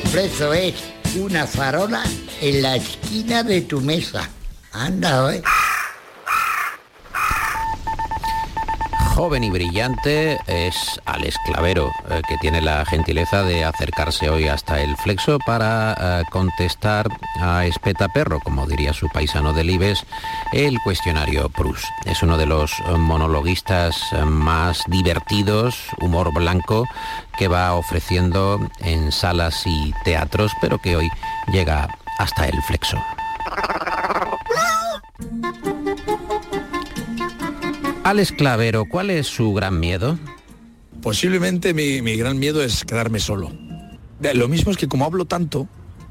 [0.00, 0.74] Precio es
[1.16, 2.02] una farola
[2.40, 4.28] en la esquina de tu mesa.
[4.72, 5.42] Anda, ¿eh?
[9.14, 14.80] Joven y brillante es Alex Clavero, eh, que tiene la gentileza de acercarse hoy hasta
[14.80, 17.06] el Flexo para eh, contestar
[17.40, 20.04] a Espeta Perro, como diría su paisano del Ibes,
[20.52, 21.84] el cuestionario Prus.
[22.04, 23.96] Es uno de los monologuistas
[24.26, 26.88] más divertidos, humor blanco,
[27.38, 31.08] que va ofreciendo en salas y teatros, pero que hoy
[31.52, 32.98] llega hasta el Flexo.
[38.04, 40.18] Alex Clavero, ¿cuál es su gran miedo?
[41.00, 43.50] Posiblemente mi, mi gran miedo es quedarme solo.
[44.34, 45.66] Lo mismo es que como hablo tanto,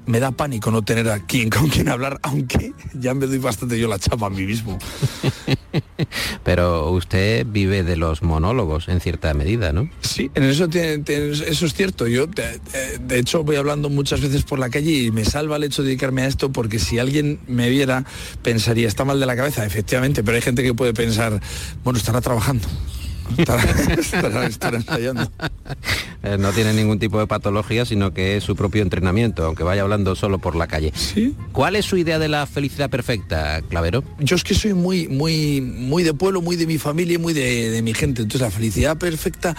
[0.08, 3.80] me da pánico no tener a quien con quien hablar, aunque ya me doy bastante
[3.80, 4.80] yo la chapa a mí mismo.
[6.44, 9.90] Pero usted vive de los monólogos en cierta medida, ¿no?
[10.02, 12.08] Sí, en eso, eso es cierto.
[12.08, 15.82] Yo, de, hecho, voy hablando muchas veces por la calle y me salva el hecho
[15.82, 18.06] de dedicarme a esto porque si alguien me viera,
[18.42, 21.42] pensaría, está mal de la cabeza, efectivamente, pero hay gente que puede pensar,
[21.84, 22.68] bueno, estará trabajando.
[26.26, 29.82] Eh, no tiene ningún tipo de patología, sino que es su propio entrenamiento, aunque vaya
[29.82, 30.94] hablando solo por la calle.
[30.96, 31.36] ¿Sí?
[31.52, 34.06] ¿Cuál es su idea de la felicidad perfecta, Clavero?
[34.20, 37.34] Yo es que soy muy, muy, muy de pueblo, muy de mi familia y muy
[37.34, 38.22] de, mi gente.
[38.22, 39.54] Entonces la felicidad perfecta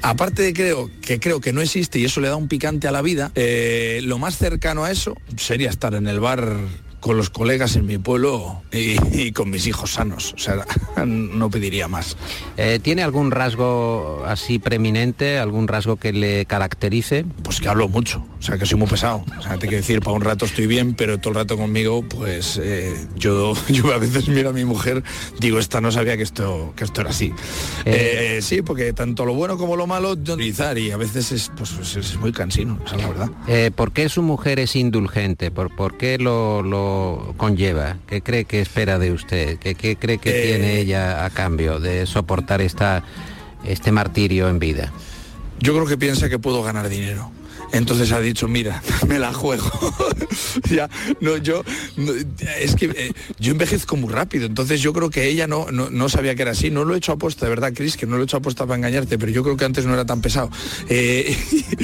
[0.00, 2.92] aparte de creo que creo que no existe y eso le da un picante a
[2.92, 6.56] la vida, eh, lo más cercano a eso sería estar en el bar
[7.00, 10.34] con los colegas en mi pueblo y, con mis hijos sanos.
[10.34, 10.64] O sea,
[11.06, 12.16] no pediría más.
[12.56, 17.24] Eh, ¿Tiene algún rasgo así preeminente, algún rasgo que le caracterice?
[17.42, 19.24] Pues que hablo mucho, o sea, que soy muy pesado.
[19.38, 22.02] O sea, te que decir, para un rato estoy bien, pero todo el rato conmigo,
[22.02, 25.02] pues eh, yo, yo a veces miro a mi mujer,
[25.38, 27.32] digo, esta no sabía que esto, que esto era así.
[27.86, 31.70] Eh, sí, porque tanto lo bueno como lo malo, utilizar y a veces es, pues,
[31.70, 33.30] pues, es muy cansino, esa es la verdad.
[33.74, 35.50] ¿Por qué su mujer es indulgente?
[35.50, 36.62] ¿Por, por qué lo
[37.36, 37.96] conlleva?
[38.06, 39.58] ¿Qué cree que espera de usted?
[39.58, 43.02] ¿Qué, cree que eh, tiene ella a cambio de soportar esta,
[43.64, 44.92] este martirio en vida?
[45.58, 47.30] Yo creo que piensa que puedo ganar dinero.
[47.72, 49.70] Entonces ha dicho, mira, me la juego.
[50.70, 50.88] ya,
[51.20, 51.62] no, yo,
[52.60, 56.34] es que eh, yo envejezco muy rápido, entonces yo creo que ella no, no, sabía
[56.34, 56.70] que era así.
[56.70, 58.76] No lo he hecho aposta, de verdad, Cris, que no lo he hecho aposta para
[58.76, 60.50] engañarte, pero yo creo que antes no era tan pesado.
[60.88, 61.36] Eh,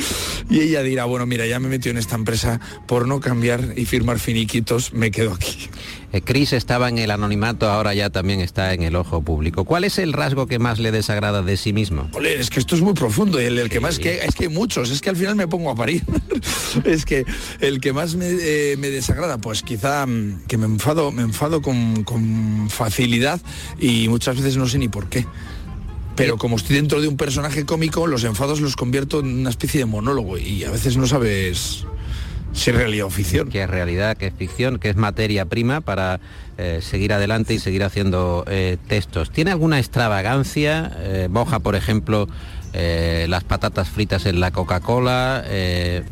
[0.51, 3.85] y ella dirá, bueno, mira, ya me metió en esta empresa por no cambiar y
[3.85, 5.68] firmar finiquitos, me quedo aquí.
[6.12, 9.64] Eh, Cris estaba en el anonimato, ahora ya también está en el ojo público.
[9.64, 12.09] ¿Cuál es el rasgo que más le desagrada de sí mismo?
[12.22, 14.91] es que esto es muy profundo, el, el que más que es que hay muchos,
[14.91, 16.03] es que al final me pongo a parir.
[16.85, 17.24] es que
[17.61, 22.05] el que más eh, me, desagrada, pues quizá mm, que me enfado, me enfado con,
[22.05, 23.41] con facilidad
[23.78, 25.26] y muchas veces no sé ni por qué
[26.16, 29.81] pero como estoy dentro de un personaje cómico, los enfados los convierto en una especie
[29.81, 31.85] de monólogo y a veces no sabes
[32.57, 33.49] es realidad o ficción.
[33.49, 36.21] Que es realidad, que es ficción, que es materia prima para
[36.59, 39.31] eh, seguir adelante y seguir haciendo eh, textos.
[39.31, 40.93] ¿Tiene alguna extravagancia?
[40.99, 42.29] Eh, Boja, por ejemplo,
[42.73, 45.45] las patatas fritas en la Coca-Cola.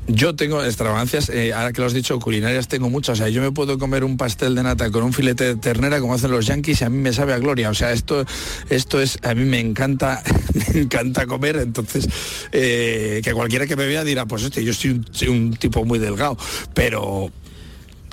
[0.06, 3.18] Yo tengo extravagancias, ahora que lo has dicho, culinarias tengo muchas.
[3.18, 6.00] O sea, yo me puedo comer un pastel de nata con un filete de ternera
[6.00, 7.70] como hacen los yankees y a mí me sabe a gloria.
[7.70, 8.24] O sea, esto,
[8.70, 10.22] esto es, a mí me encanta,
[10.74, 11.56] me encanta comer.
[11.56, 12.08] Entonces,
[12.50, 16.36] que cualquiera que me vea dirá, pues este, yo soy un tipo muy delgado,
[16.72, 17.30] pero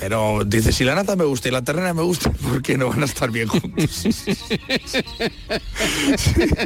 [0.02, 2.90] pero dice, si la nata me gusta y la ternera me gusta, ¿por qué no
[2.90, 4.04] van a estar bien juntos?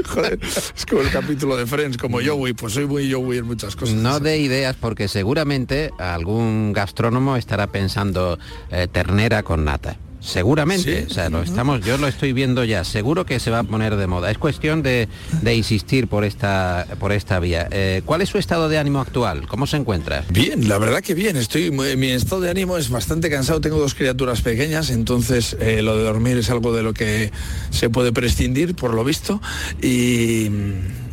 [0.06, 3.76] joder, es como el capítulo de Friends, como Joey, pues soy muy Joey en muchas
[3.76, 3.94] cosas.
[3.94, 8.40] No de ideas, porque seguramente algún gastrónomo estará pensando
[8.72, 9.98] eh, ternera con nata.
[10.26, 13.64] Seguramente, o sea, lo estamos, yo lo estoy viendo ya, seguro que se va a
[13.64, 14.32] poner de moda.
[14.32, 15.08] Es cuestión de,
[15.46, 17.68] insistir por esta, por esta vía.
[17.70, 19.48] Eh, ¿Cuál es su estado de ánimo actual?
[19.48, 20.26] ¿Cómo se encuentra?
[20.32, 23.94] Bien, la verdad que bien, estoy, mi estado de ánimo es bastante cansado, tengo dos
[23.94, 27.32] criaturas pequeñas, entonces eh, lo de dormir es algo de lo que
[27.70, 29.40] se puede prescindir, por lo visto,
[29.80, 30.50] y,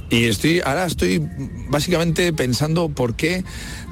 [0.08, 1.22] y estoy, ahora estoy
[1.68, 3.44] básicamente pensando por qué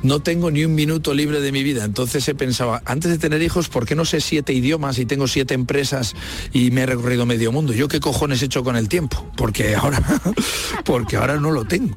[0.02, 1.84] no tengo ni un minuto libre de mi vida.
[1.84, 5.28] Entonces he pensado, antes de tener hijos, ¿por qué no sé siete idiomas y tengo
[5.28, 6.14] siete empresas
[6.52, 7.72] y me he recorrido medio mundo?
[7.72, 9.30] ¿Yo qué cojones he hecho con el tiempo?
[9.36, 10.02] Porque ahora,
[10.84, 11.96] porque ahora no lo tengo.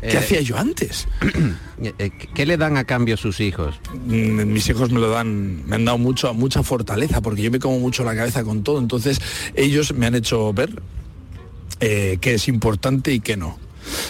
[0.00, 1.06] ¿Qué eh, hacía yo antes?
[1.80, 3.76] Eh, ¿Qué le dan a cambio sus hijos?
[4.06, 7.60] Mm, mis hijos me lo dan, me han dado mucho, mucha fortaleza, porque yo me
[7.60, 8.80] como mucho la cabeza con todo.
[8.80, 9.20] Entonces
[9.54, 10.82] ellos me han hecho ver
[11.78, 13.60] eh, qué es importante y qué no.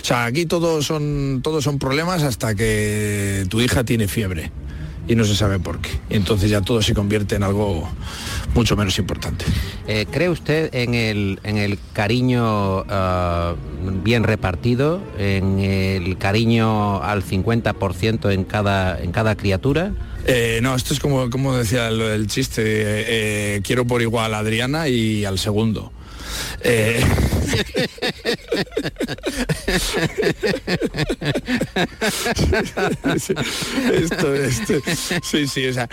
[0.03, 4.51] O sea, aquí todos son, todos son problemas hasta que tu hija tiene fiebre
[5.09, 5.91] y no se sabe por qué.
[6.11, 7.89] Y entonces ya todo se convierte en algo
[8.55, 9.45] mucho menos importante.
[9.87, 13.55] Eh, ¿Cree usted en el, en el cariño ah,
[14.05, 19.93] bien repartido, en el cariño al 50% en cada, en cada criatura?
[20.27, 24.89] Eh, no, esto es como, como decía el, chiste, eh, quiero por igual a Adriana
[24.89, 25.91] y al segundo.
[26.63, 27.03] Eh,
[33.93, 34.75] esto, esto,
[35.23, 35.89] sí, sí, o sea,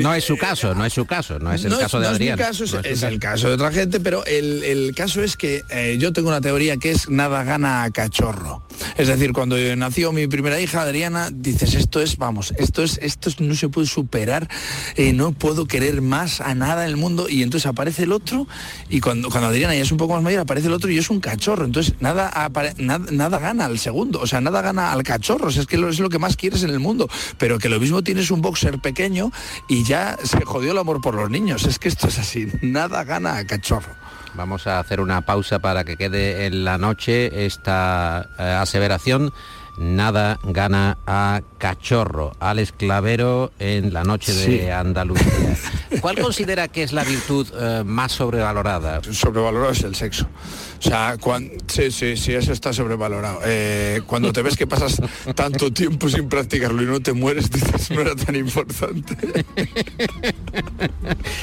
[0.00, 2.38] no, es su caso, no es su caso, no es el caso de Adrián.
[2.38, 6.28] Es, es, el caso de otra gente, pero el, caso es que eh, yo tengo
[6.28, 8.62] una teoría que es nada gana a cachorro.
[8.96, 13.30] Es decir, cuando nació mi primera hija, Adriana, dices, esto es, vamos, esto es, esto
[13.40, 14.48] no se puede superar,
[14.96, 18.46] eh, no puedo querer más a nada en el mundo, y entonces aparece el otro,
[18.88, 21.10] y cuando, cuando Adriana ya es un poco más mayor, aparece el otro y es
[21.10, 21.64] un cachorro.
[21.64, 22.30] Entonces nada,
[22.78, 23.04] nada,
[23.38, 26.36] gana al segundo, o sea, nada gana al cachorro, es que es lo que más
[26.36, 27.08] quieres en el mundo.
[27.38, 29.30] Pero que lo mismo tienes un boxer pequeño
[29.68, 31.64] y ya se jodió el amor por los niños.
[31.64, 33.94] Es que esto es así, nada gana al cachorro.
[34.34, 39.32] Vamos a hacer una pausa para que quede en la noche esta eh, aseveración
[39.78, 45.56] nada gana a cachorro, al esclavero en la noche de Andalucía.
[46.00, 49.00] ¿Cuál considera que es la virtud eh, más sobrevalorada?
[49.02, 50.28] Sobrevalorado es el sexo.
[50.78, 53.40] O sea, cuando, sí, sí, sí, eso está sobrevalorado.
[53.44, 55.00] Eh, cuando te ves que pasas
[55.34, 59.16] tanto tiempo sin practicarlo y no te mueres, dices, no era tan importante.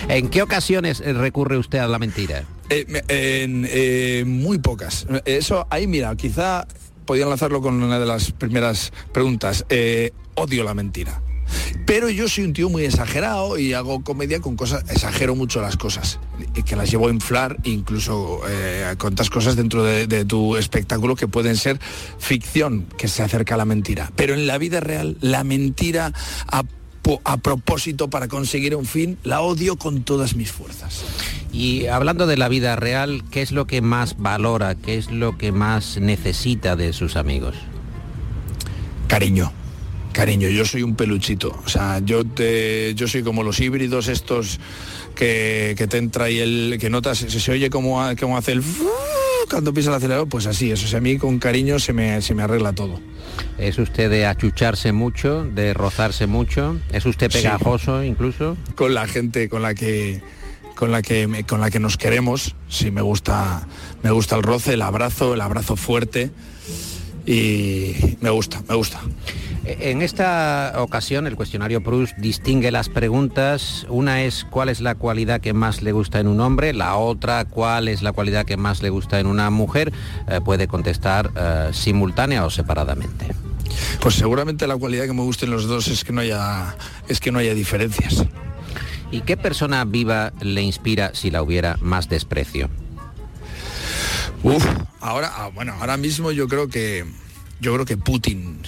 [0.07, 2.43] ¿En qué ocasiones recurre usted a la mentira?
[2.69, 5.05] Eh, en muy pocas.
[5.25, 6.65] Eso ahí, mira, quizá
[7.05, 9.65] podían lanzarlo con una de las primeras preguntas.
[9.69, 11.21] Eh, odio la mentira.
[11.85, 15.77] Pero yo soy un tío muy exagerado y hago comedia con cosas, exagero mucho las
[15.77, 16.19] cosas,
[16.65, 21.55] que las llevo a inflar, incluso eh, contas cosas dentro de, tu espectáculo que pueden
[21.55, 21.79] ser
[22.17, 24.11] ficción, que se acerca a la mentira.
[24.15, 26.13] Pero en la vida real, la mentira
[26.47, 26.63] a
[27.41, 31.03] propósito para conseguir un fin, la odio con todas mis fuerzas.
[31.51, 35.37] Y hablando de la vida real, ¿qué es lo que más valora, qué es lo
[35.37, 37.55] que más necesita de sus amigos?
[39.07, 39.51] Cariño.
[40.11, 41.59] Cariño, yo soy un peluchito.
[41.65, 44.59] O sea, yo te, yo soy como los híbridos estos
[45.13, 48.63] que, te entra y el que notas, se, se oye como, como hace el
[49.49, 50.83] cuando pisa el acelerador, pues así es.
[50.83, 52.99] O sea, a mí con cariño se me, se me arregla todo.
[53.57, 56.79] ¿Es usted de achucharse mucho, de rozarse mucho?
[56.91, 58.57] ¿Es usted pegajoso incluso?
[58.75, 60.21] Con la gente con la que
[60.75, 63.67] con la que con la que nos queremos, sí me gusta
[64.03, 66.31] me gusta el roce, el abrazo, el abrazo fuerte
[67.25, 69.01] y me gusta, me gusta.
[69.67, 73.87] En esta ocasión el cuestionario Proust distingue las preguntas.
[73.89, 77.45] Una es cuál es la cualidad que más le gusta en un hombre, la otra
[77.45, 79.91] cuál es la cualidad que más le gusta en una mujer.
[80.27, 83.27] Eh, puede contestar eh, simultánea o separadamente.
[84.01, 86.75] Pues seguramente la cualidad que me gusta en los dos es que no haya
[87.07, 88.23] es que no haya diferencias.
[89.09, 92.69] ¿Y qué persona viva le inspira si la hubiera más desprecio?
[94.43, 94.63] Uf,
[94.99, 97.03] ahora, ah, bueno, ahora mismo yo creo que
[97.59, 98.59] yo creo que Putin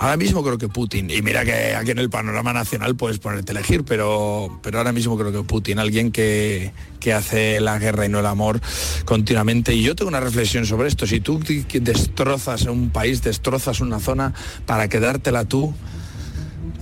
[0.00, 3.52] Ahora mismo creo que Putin, y mira que aquí en el panorama nacional puedes ponerte
[3.52, 8.06] a elegir, pero, pero ahora mismo creo que Putin, alguien que, que hace la guerra
[8.06, 8.62] y no el amor
[9.04, 9.74] continuamente.
[9.74, 11.06] Y yo tengo una reflexión sobre esto.
[11.06, 11.38] Si tú
[11.82, 14.32] destrozas un país, destrozas una zona
[14.64, 15.74] para quedártela tú,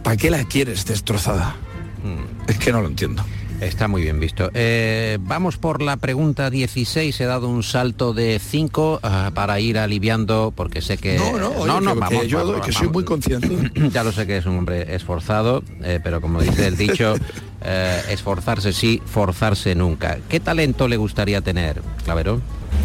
[0.05, 1.57] ¿para qué la quieres destrozada?
[2.05, 2.49] Mm.
[2.49, 3.25] Es que no lo entiendo.
[3.61, 4.51] Está muy bien visto.
[4.55, 7.21] Eh, vamos por la pregunta 16.
[7.21, 11.19] He dado un salto de 5 ah, para ir aliviando, porque sé que...
[11.19, 13.49] No, no, no, no vamos, yo que soy muy consciente.
[13.93, 17.15] ya lo sé que es un hombre esforzado, eh, pero como dice el dicho,
[17.63, 20.19] eh, esforzarse sí, forzarse nunca.
[20.29, 22.41] ¿Qué talento le gustaría tener, Clavero?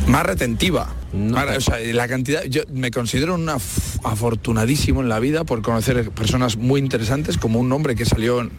[0.08, 6.58] Más retentiva la cantidad, yo me considero un afortunadísimo en la vida por conocer personas
[6.58, 8.52] muy interesantes, como un hombre que salió en,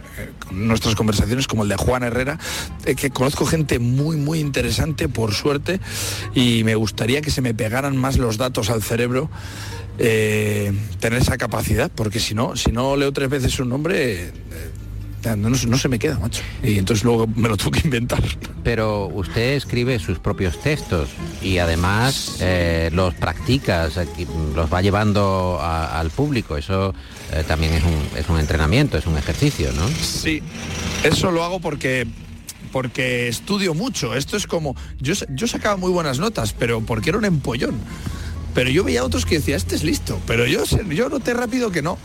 [0.52, 2.38] nuestras conversaciones, como el de Juan Herrera,
[2.84, 5.80] eh, que conozco gente muy, muy interesante, por suerte,
[6.34, 9.30] y me gustaría que se me pegaran más los datos al cerebro.
[9.96, 14.32] Eh, tener esa capacidad, porque si no, si no leo tres veces un nombre, eh,
[15.36, 16.42] no, se me queda, macho.
[16.62, 18.22] Y entonces luego me lo tuve que inventar.
[18.62, 21.10] Pero usted escribe sus propios textos
[21.42, 23.88] y además eh, los practica,
[24.54, 26.56] los va llevando al público.
[26.56, 26.94] Eso
[27.32, 29.88] eh, también es un, es un entrenamiento, es un ejercicio, ¿no?
[29.88, 30.42] Sí,
[31.02, 32.06] eso lo hago porque
[32.72, 34.16] porque estudio mucho.
[34.16, 37.76] Esto es como, yo, yo sacaba muy buenas notas, pero porque era un empollón.
[38.52, 41.82] Pero yo veía otros que decía, este es listo, pero yo, yo noté rápido que
[41.82, 41.98] no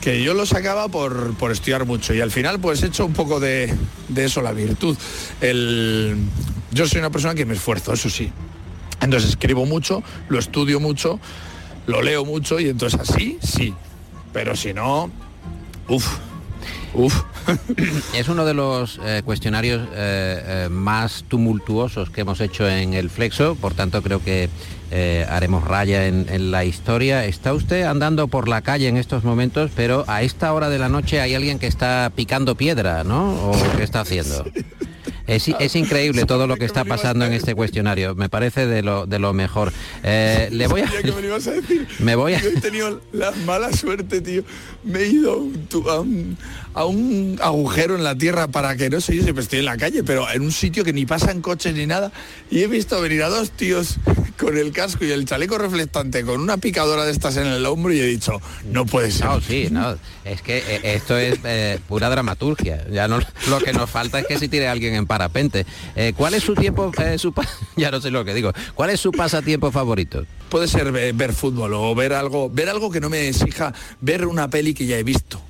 [0.00, 3.38] que yo lo sacaba por, estudiar mucho y al final pues he hecho un poco
[3.38, 3.74] de,
[4.16, 4.96] eso la virtud.
[5.40, 6.16] El,
[6.70, 8.32] yo soy una persona que me esfuerzo, eso sí.
[9.00, 11.20] Entonces escribo mucho, lo estudio mucho,
[11.86, 13.74] lo leo mucho y entonces así, sí.
[14.32, 15.10] Pero si no,
[15.88, 16.18] uff,
[16.94, 17.24] uff.
[18.14, 23.10] Es uno de los eh, cuestionarios eh, eh, más tumultuosos que hemos hecho en el
[23.10, 24.48] Flexo, por tanto creo que
[25.28, 27.24] haremos raya en, la historia.
[27.24, 30.88] Está usted andando por la calle en estos momentos, pero a esta hora de la
[30.88, 33.50] noche hay alguien que está picando piedra, ¿no?
[33.50, 34.44] ¿O qué está haciendo?
[35.30, 38.16] Es, increíble todo lo que está pasando en este cuestionario.
[38.16, 39.72] Me parece de lo, de lo mejor.
[40.02, 40.90] Eh, le voy a...
[42.00, 42.38] me voy a...
[42.38, 44.42] he tenido la mala suerte, tío.
[44.82, 45.34] Me he ido
[45.88, 46.36] a un,
[46.74, 50.30] agujero en la tierra para que no sé yo siempre estoy en la calle, pero
[50.30, 52.12] en un sitio que ni pasan coches ni nada.
[52.50, 53.96] Y he visto venir a dos tíos
[54.38, 57.92] con el casco y el chaleco reflectante con una picadora de estas en el hombro
[57.92, 58.40] y he dicho,
[58.70, 59.26] no puede ser.
[59.26, 59.96] No, sí, no.
[60.24, 62.86] Es que eh, esto es eh, pura dramaturgia.
[62.90, 65.66] Ya no, lo que nos falta es que si tire alguien en parapente.
[65.96, 67.34] Eh, ¿Cuál es su tiempo, su
[67.76, 70.24] ya no sé lo que digo, cuál es su pasatiempo favorito?
[70.48, 74.48] Puede ser ver, fútbol o ver algo, ver algo que no me exija, ver una
[74.48, 75.40] peli que ya he visto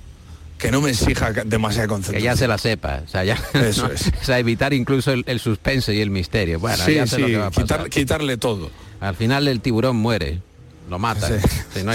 [0.60, 2.20] que no me exija demasiada concentración.
[2.20, 4.12] Que ya se la sepa, o sea, ya, Eso es.
[4.20, 6.60] o sea, evitar incluso el, suspense y el misterio.
[6.60, 7.36] Bueno, sí, sí,
[7.90, 8.70] quitarle todo.
[9.00, 10.40] Al final el tiburón muere,
[10.90, 11.28] lo mata.
[11.84, 11.92] no,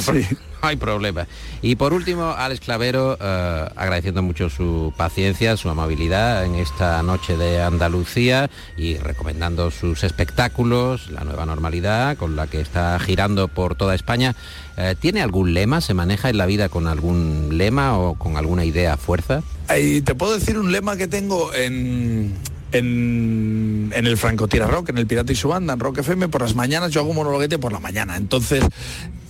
[0.62, 1.28] hay problema.
[1.62, 7.38] Y por último, Alex Clavero, eh, agradeciendo mucho su paciencia, su amabilidad en esta noche
[7.38, 13.76] de Andalucía y recomendando sus espectáculos, la nueva normalidad con la que está girando por
[13.76, 14.36] toda España.
[14.78, 15.82] Eh, ¿Tiene algún lema?
[15.82, 19.43] ¿Se maneja en la vida con algún lema o con alguna idea fuerza?
[19.78, 22.34] Y te puedo decir un lema que tengo en
[22.78, 26.55] en, el Francotira Rock, en el Pirata y su banda, en Rock FM, por las
[26.55, 28.17] mañanas yo hago un monologuete por la mañana.
[28.17, 28.63] Entonces,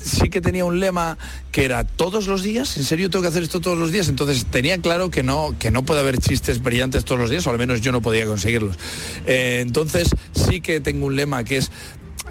[0.01, 1.17] sí que tenía un lema
[1.51, 4.09] que era todos los días, en serio tengo que hacer esto todos los días.
[4.09, 7.51] Entonces tenía claro que no, que no puede haber chistes brillantes todos los días, o
[7.51, 8.77] al menos yo no podía conseguirlos.
[9.25, 11.71] Eh, entonces sí que tengo un lema que es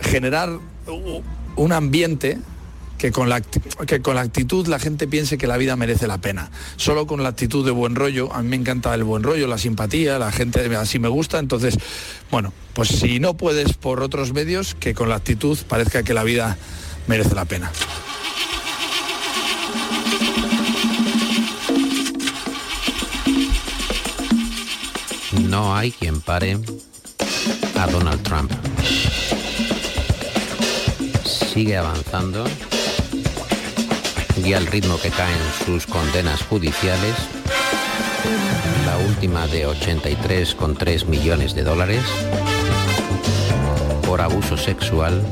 [0.01, 0.59] generar
[1.57, 2.39] un ambiente
[3.05, 6.23] que con, la, que con la actitud la gente piense que la vida merece la
[6.23, 6.51] pena.
[6.77, 9.59] Solo con la actitud de buen rollo, a mí me encanta el buen rollo, la
[9.59, 11.77] simpatía, la gente así me gusta, entonces,
[12.31, 16.25] bueno, pues si no puedes por otros medios, que con la actitud parezca que la
[16.25, 16.57] vida
[17.07, 17.71] merece la pena.
[25.51, 26.59] No hay quien pare
[27.79, 28.51] a Donald Trump.
[31.53, 32.47] Sigue avanzando
[34.37, 37.15] y al ritmo que caen sus condenas judiciales,
[38.87, 42.03] la última de 83,3 millones de dólares
[44.07, 45.23] por abuso sexual,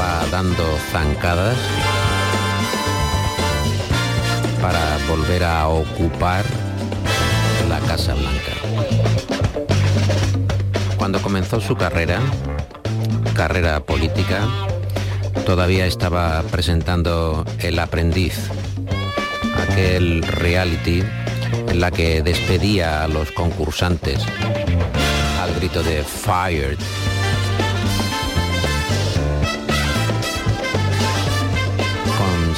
[0.00, 1.56] va dando zancadas
[4.60, 6.44] para volver a ocupar
[7.68, 8.52] la Casa Blanca.
[10.96, 12.20] Cuando comenzó su carrera,
[13.34, 14.46] carrera política,
[15.44, 18.36] todavía estaba presentando El aprendiz,
[19.68, 21.02] aquel reality
[21.68, 24.20] en la que despedía a los concursantes
[25.40, 26.78] al grito de Fired.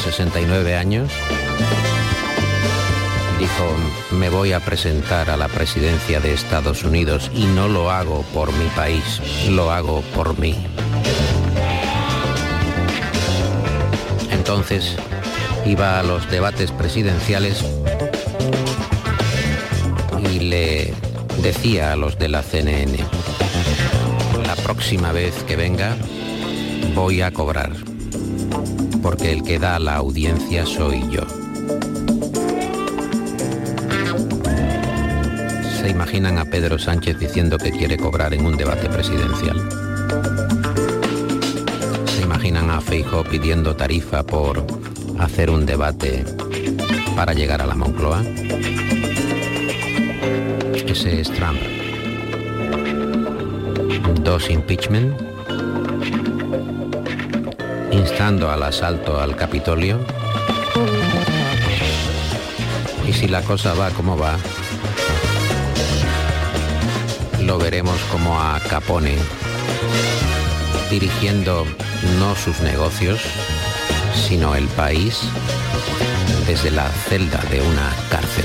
[0.05, 1.11] 69 años,
[3.39, 8.22] dijo, me voy a presentar a la presidencia de Estados Unidos y no lo hago
[8.35, 10.74] por mi país, lo hago por mí.
[14.55, 14.94] Entonces
[15.66, 17.64] iba a los debates presidenciales
[20.32, 20.94] y le
[21.42, 22.96] decía a los de la CNN,
[24.46, 25.96] la próxima vez que venga
[26.94, 27.72] voy a cobrar,
[29.02, 31.22] porque el que da la audiencia soy yo.
[35.80, 39.93] ¿Se imaginan a Pedro Sánchez diciendo que quiere cobrar en un debate presidencial?
[42.95, 44.64] Feijo pidiendo tarifa por
[45.18, 46.24] hacer un debate
[47.16, 48.22] para llegar a la Moncloa?
[50.86, 51.59] Ese es Trump.
[54.22, 55.12] Dos impeachment,
[57.90, 59.99] instando al asalto al Capitolio.
[63.09, 64.36] Y si la cosa va como va,
[67.42, 69.16] lo veremos como a Capone
[70.90, 71.66] dirigiendo
[72.18, 73.20] no sus negocios,
[74.14, 75.20] sino el país
[76.46, 78.44] desde la celda de una cárcel.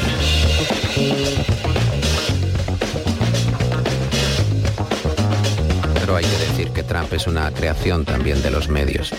[6.00, 9.14] Pero hay que decir que Trump es una creación también de los medios.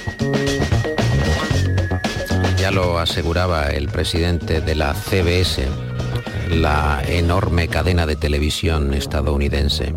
[2.58, 5.66] Ya lo aseguraba el presidente de la CBS,
[6.50, 9.94] la enorme cadena de televisión estadounidense.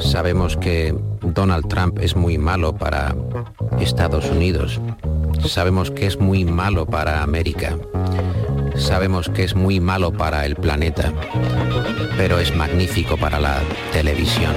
[0.00, 0.94] Sabemos que
[1.34, 3.14] Donald Trump es muy malo para
[3.80, 4.80] Estados Unidos.
[5.46, 7.76] Sabemos que es muy malo para América.
[8.76, 11.12] Sabemos que es muy malo para el planeta.
[12.16, 13.60] Pero es magnífico para la
[13.92, 14.54] televisión.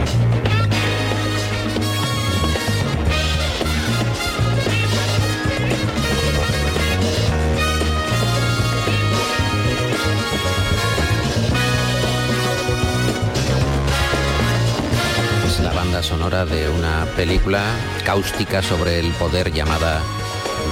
[16.21, 17.63] Sonora de una película
[18.05, 20.03] cáustica sobre el poder llamada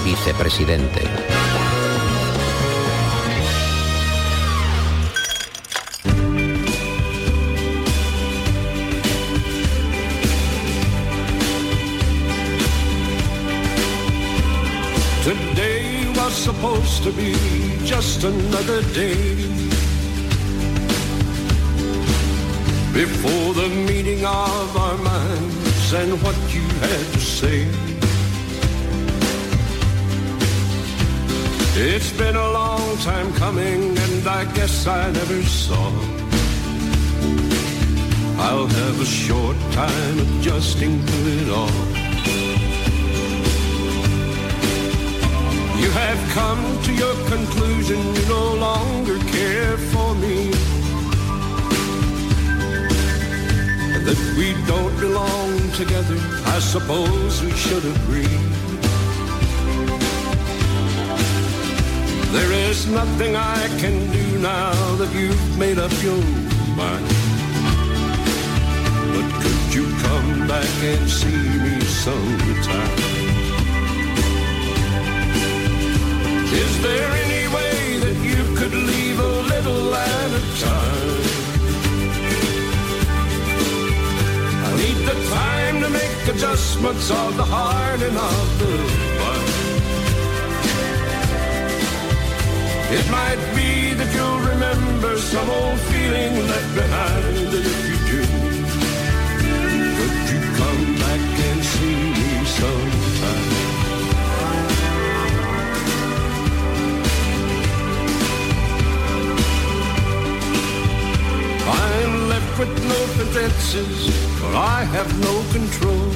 [0.06, 1.02] Vicepresidente.
[15.24, 17.34] Today was supposed to be
[17.86, 19.50] just another day.
[22.94, 24.98] before the meeting of our
[25.94, 27.68] and what you had to say.
[31.82, 35.90] It's been a long time coming and I guess I never saw.
[38.38, 41.80] I'll have a short time adjusting to it all.
[45.82, 50.79] You have come to your conclusion, you no longer care for me.
[54.10, 58.38] That we don't belong together, I suppose we should agree.
[62.36, 66.24] There is nothing I can do now that you've made up your
[66.82, 67.08] mind.
[69.14, 72.98] But could you come back and see me sometime?
[76.66, 78.89] Is there any way that you could
[86.30, 88.74] adjustments of the heart and of the
[89.20, 89.50] mind.
[92.98, 98.22] It might be that you'll remember some old feeling left behind, and if you do,
[99.98, 103.50] would you come back and see me sometime?
[111.82, 116.10] I'm left with no for I have no control.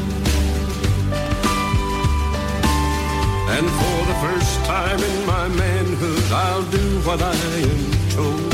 [3.56, 7.36] And for the first time in my manhood, I'll do what I
[7.70, 8.54] am told.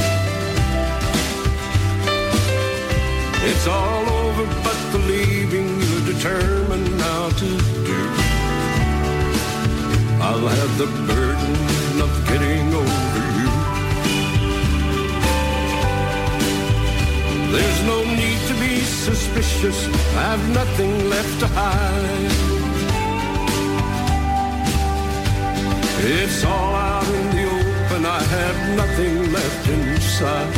[3.49, 7.49] It's all over, but the leaving you're determined now to
[7.89, 8.01] do.
[10.21, 13.51] I'll have the burden of getting over you.
[17.53, 19.77] There's no need to be suspicious.
[20.15, 22.31] I've nothing left to hide.
[26.01, 28.05] It's all out in the open.
[28.07, 30.53] I have nothing left inside.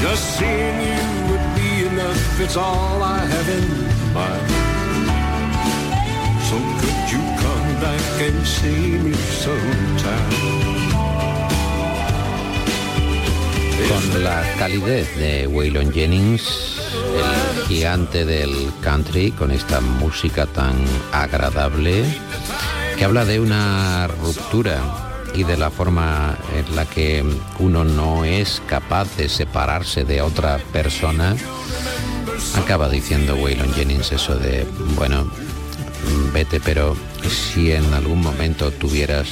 [0.00, 2.40] Just seeing you would be enough.
[2.40, 3.68] It's all I have in
[4.16, 4.48] mind.
[6.48, 9.12] So could you come back and see me
[9.44, 10.73] sometime?
[13.88, 16.80] Con la calidez de Waylon Jennings,
[17.58, 20.74] el gigante del country, con esta música tan
[21.12, 22.04] agradable,
[22.96, 24.80] que habla de una ruptura
[25.34, 27.24] y de la forma en la que
[27.58, 31.36] uno no es capaz de separarse de otra persona,
[32.56, 34.66] acaba diciendo Waylon Jennings eso de,
[34.96, 35.30] bueno,
[36.32, 36.96] vete, pero
[37.28, 39.28] si en algún momento tuvieras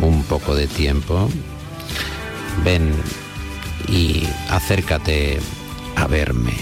[0.00, 1.28] un poco de tiempo,
[2.64, 2.92] ven
[3.88, 5.40] y acércate
[5.96, 6.54] a verme.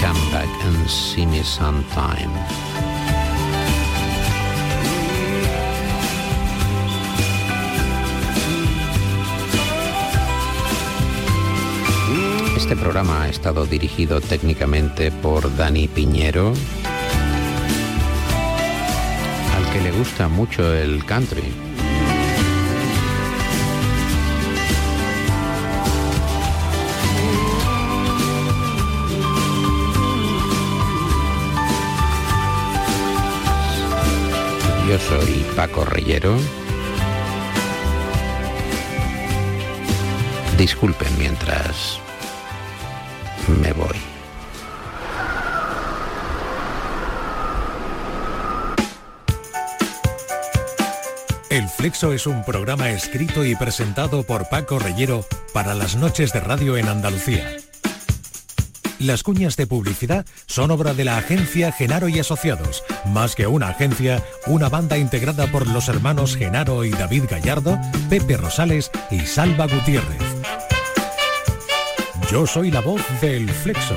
[0.00, 2.32] Come back and see me sometime.
[12.56, 16.54] Este programa ha estado dirigido técnicamente por Dani Piñero,
[19.54, 21.71] al que le gusta mucho el country.
[34.92, 36.36] Yo soy Paco Reyero.
[40.58, 41.98] Disculpen mientras
[43.62, 43.96] me voy.
[51.48, 55.24] El Flexo es un programa escrito y presentado por Paco Reyero
[55.54, 57.56] para las noches de radio en Andalucía.
[59.02, 62.84] Las cuñas de publicidad son obra de la agencia Genaro y Asociados.
[63.06, 68.36] Más que una agencia, una banda integrada por los hermanos Genaro y David Gallardo, Pepe
[68.36, 70.22] Rosales y Salva Gutiérrez.
[72.30, 73.96] Yo soy la voz del flexo.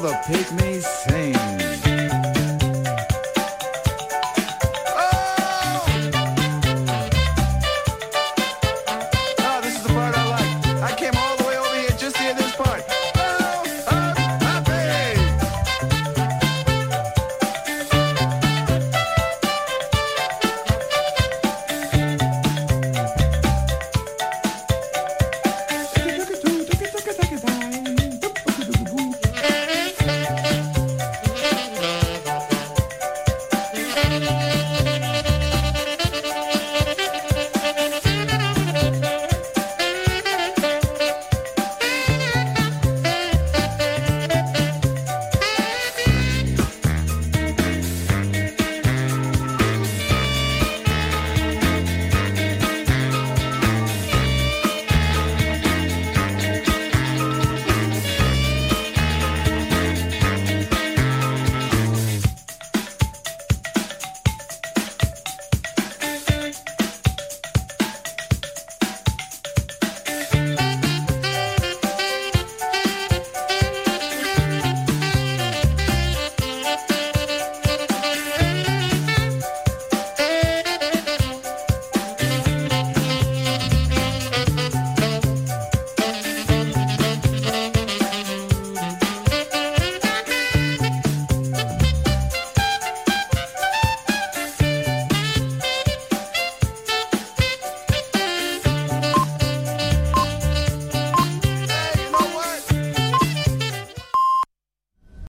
[0.00, 1.87] the pygmies sing.